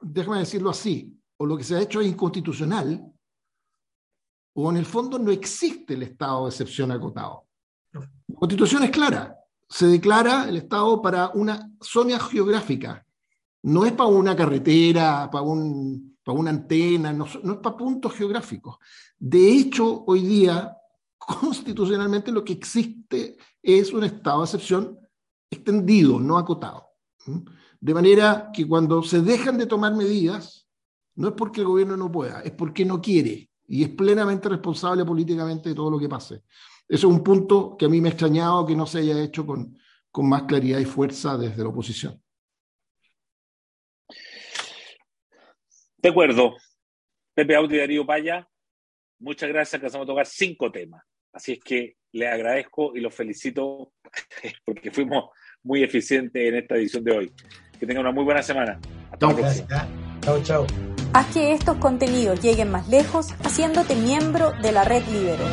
Déjame 0.00 0.38
decirlo 0.38 0.70
así, 0.70 1.16
o 1.36 1.46
lo 1.46 1.56
que 1.56 1.64
se 1.64 1.76
ha 1.76 1.82
hecho 1.82 2.00
es 2.00 2.08
inconstitucional, 2.08 3.12
o 4.54 4.70
en 4.70 4.76
el 4.76 4.86
fondo 4.86 5.18
no 5.18 5.30
existe 5.30 5.94
el 5.94 6.02
estado 6.02 6.44
de 6.44 6.50
excepción 6.50 6.90
acotado. 6.90 7.47
La 8.28 8.36
constitución 8.36 8.84
es 8.84 8.90
clara, 8.90 9.36
se 9.68 9.86
declara 9.86 10.48
el 10.48 10.56
estado 10.56 11.00
para 11.00 11.30
una 11.30 11.70
zona 11.80 12.20
geográfica, 12.20 13.04
no 13.62 13.84
es 13.84 13.92
para 13.92 14.10
una 14.10 14.36
carretera, 14.36 15.28
para, 15.30 15.42
un, 15.42 16.16
para 16.22 16.38
una 16.38 16.50
antena, 16.50 17.12
no, 17.12 17.26
no 17.42 17.54
es 17.54 17.58
para 17.58 17.76
puntos 17.76 18.12
geográficos. 18.12 18.76
De 19.18 19.50
hecho, 19.50 20.04
hoy 20.06 20.22
día, 20.22 20.76
constitucionalmente 21.18 22.30
lo 22.30 22.44
que 22.44 22.52
existe 22.52 23.36
es 23.62 23.92
un 23.92 24.04
estado 24.04 24.40
de 24.40 24.44
excepción 24.44 24.98
extendido, 25.50 26.20
no 26.20 26.38
acotado. 26.38 26.86
De 27.80 27.94
manera 27.94 28.50
que 28.52 28.66
cuando 28.66 29.02
se 29.02 29.22
dejan 29.22 29.56
de 29.58 29.66
tomar 29.66 29.94
medidas, 29.94 30.66
no 31.14 31.28
es 31.28 31.34
porque 31.34 31.60
el 31.60 31.66
gobierno 31.66 31.96
no 31.96 32.12
pueda, 32.12 32.40
es 32.42 32.52
porque 32.52 32.84
no 32.84 33.00
quiere 33.00 33.50
y 33.66 33.82
es 33.82 33.90
plenamente 33.90 34.48
responsable 34.48 35.04
políticamente 35.04 35.68
de 35.68 35.74
todo 35.74 35.90
lo 35.90 35.98
que 35.98 36.08
pase. 36.08 36.42
Eso 36.88 37.08
es 37.08 37.14
un 37.14 37.22
punto 37.22 37.76
que 37.76 37.84
a 37.84 37.88
mí 37.88 38.00
me 38.00 38.08
ha 38.08 38.12
extrañado 38.12 38.64
que 38.66 38.74
no 38.74 38.86
se 38.86 38.98
haya 39.00 39.22
hecho 39.22 39.44
con, 39.44 39.78
con 40.10 40.28
más 40.28 40.44
claridad 40.44 40.78
y 40.78 40.86
fuerza 40.86 41.36
desde 41.36 41.62
la 41.62 41.68
oposición. 41.68 42.20
De 45.98 46.08
acuerdo. 46.08 46.56
Pepe 47.34 47.54
Audi 47.54 47.76
y 47.76 47.78
Darío 47.78 48.04
Paya, 48.04 48.48
muchas 49.20 49.48
gracias. 49.48 49.74
Alcanzamos 49.74 50.06
a 50.06 50.08
tocar 50.08 50.26
cinco 50.26 50.72
temas. 50.72 51.04
Así 51.32 51.52
es 51.52 51.60
que 51.60 51.96
le 52.12 52.26
agradezco 52.26 52.96
y 52.96 53.00
los 53.00 53.14
felicito 53.14 53.92
porque 54.64 54.90
fuimos 54.90 55.30
muy 55.62 55.84
eficientes 55.84 56.48
en 56.48 56.56
esta 56.56 56.74
edición 56.76 57.04
de 57.04 57.12
hoy. 57.12 57.32
Que 57.78 57.86
tengan 57.86 58.00
una 58.00 58.12
muy 58.12 58.24
buena 58.24 58.42
semana. 58.42 58.80
Hasta 59.12 59.28
la 59.28 59.36
próxima. 59.36 59.88
Chao, 60.20 60.42
chao. 60.42 60.66
Haz 61.12 61.32
que 61.32 61.52
estos 61.52 61.76
contenidos 61.76 62.42
lleguen 62.42 62.70
más 62.70 62.88
lejos 62.88 63.32
haciéndote 63.44 63.94
miembro 63.94 64.52
de 64.60 64.72
la 64.72 64.84
red 64.84 65.06
Libero. 65.06 65.44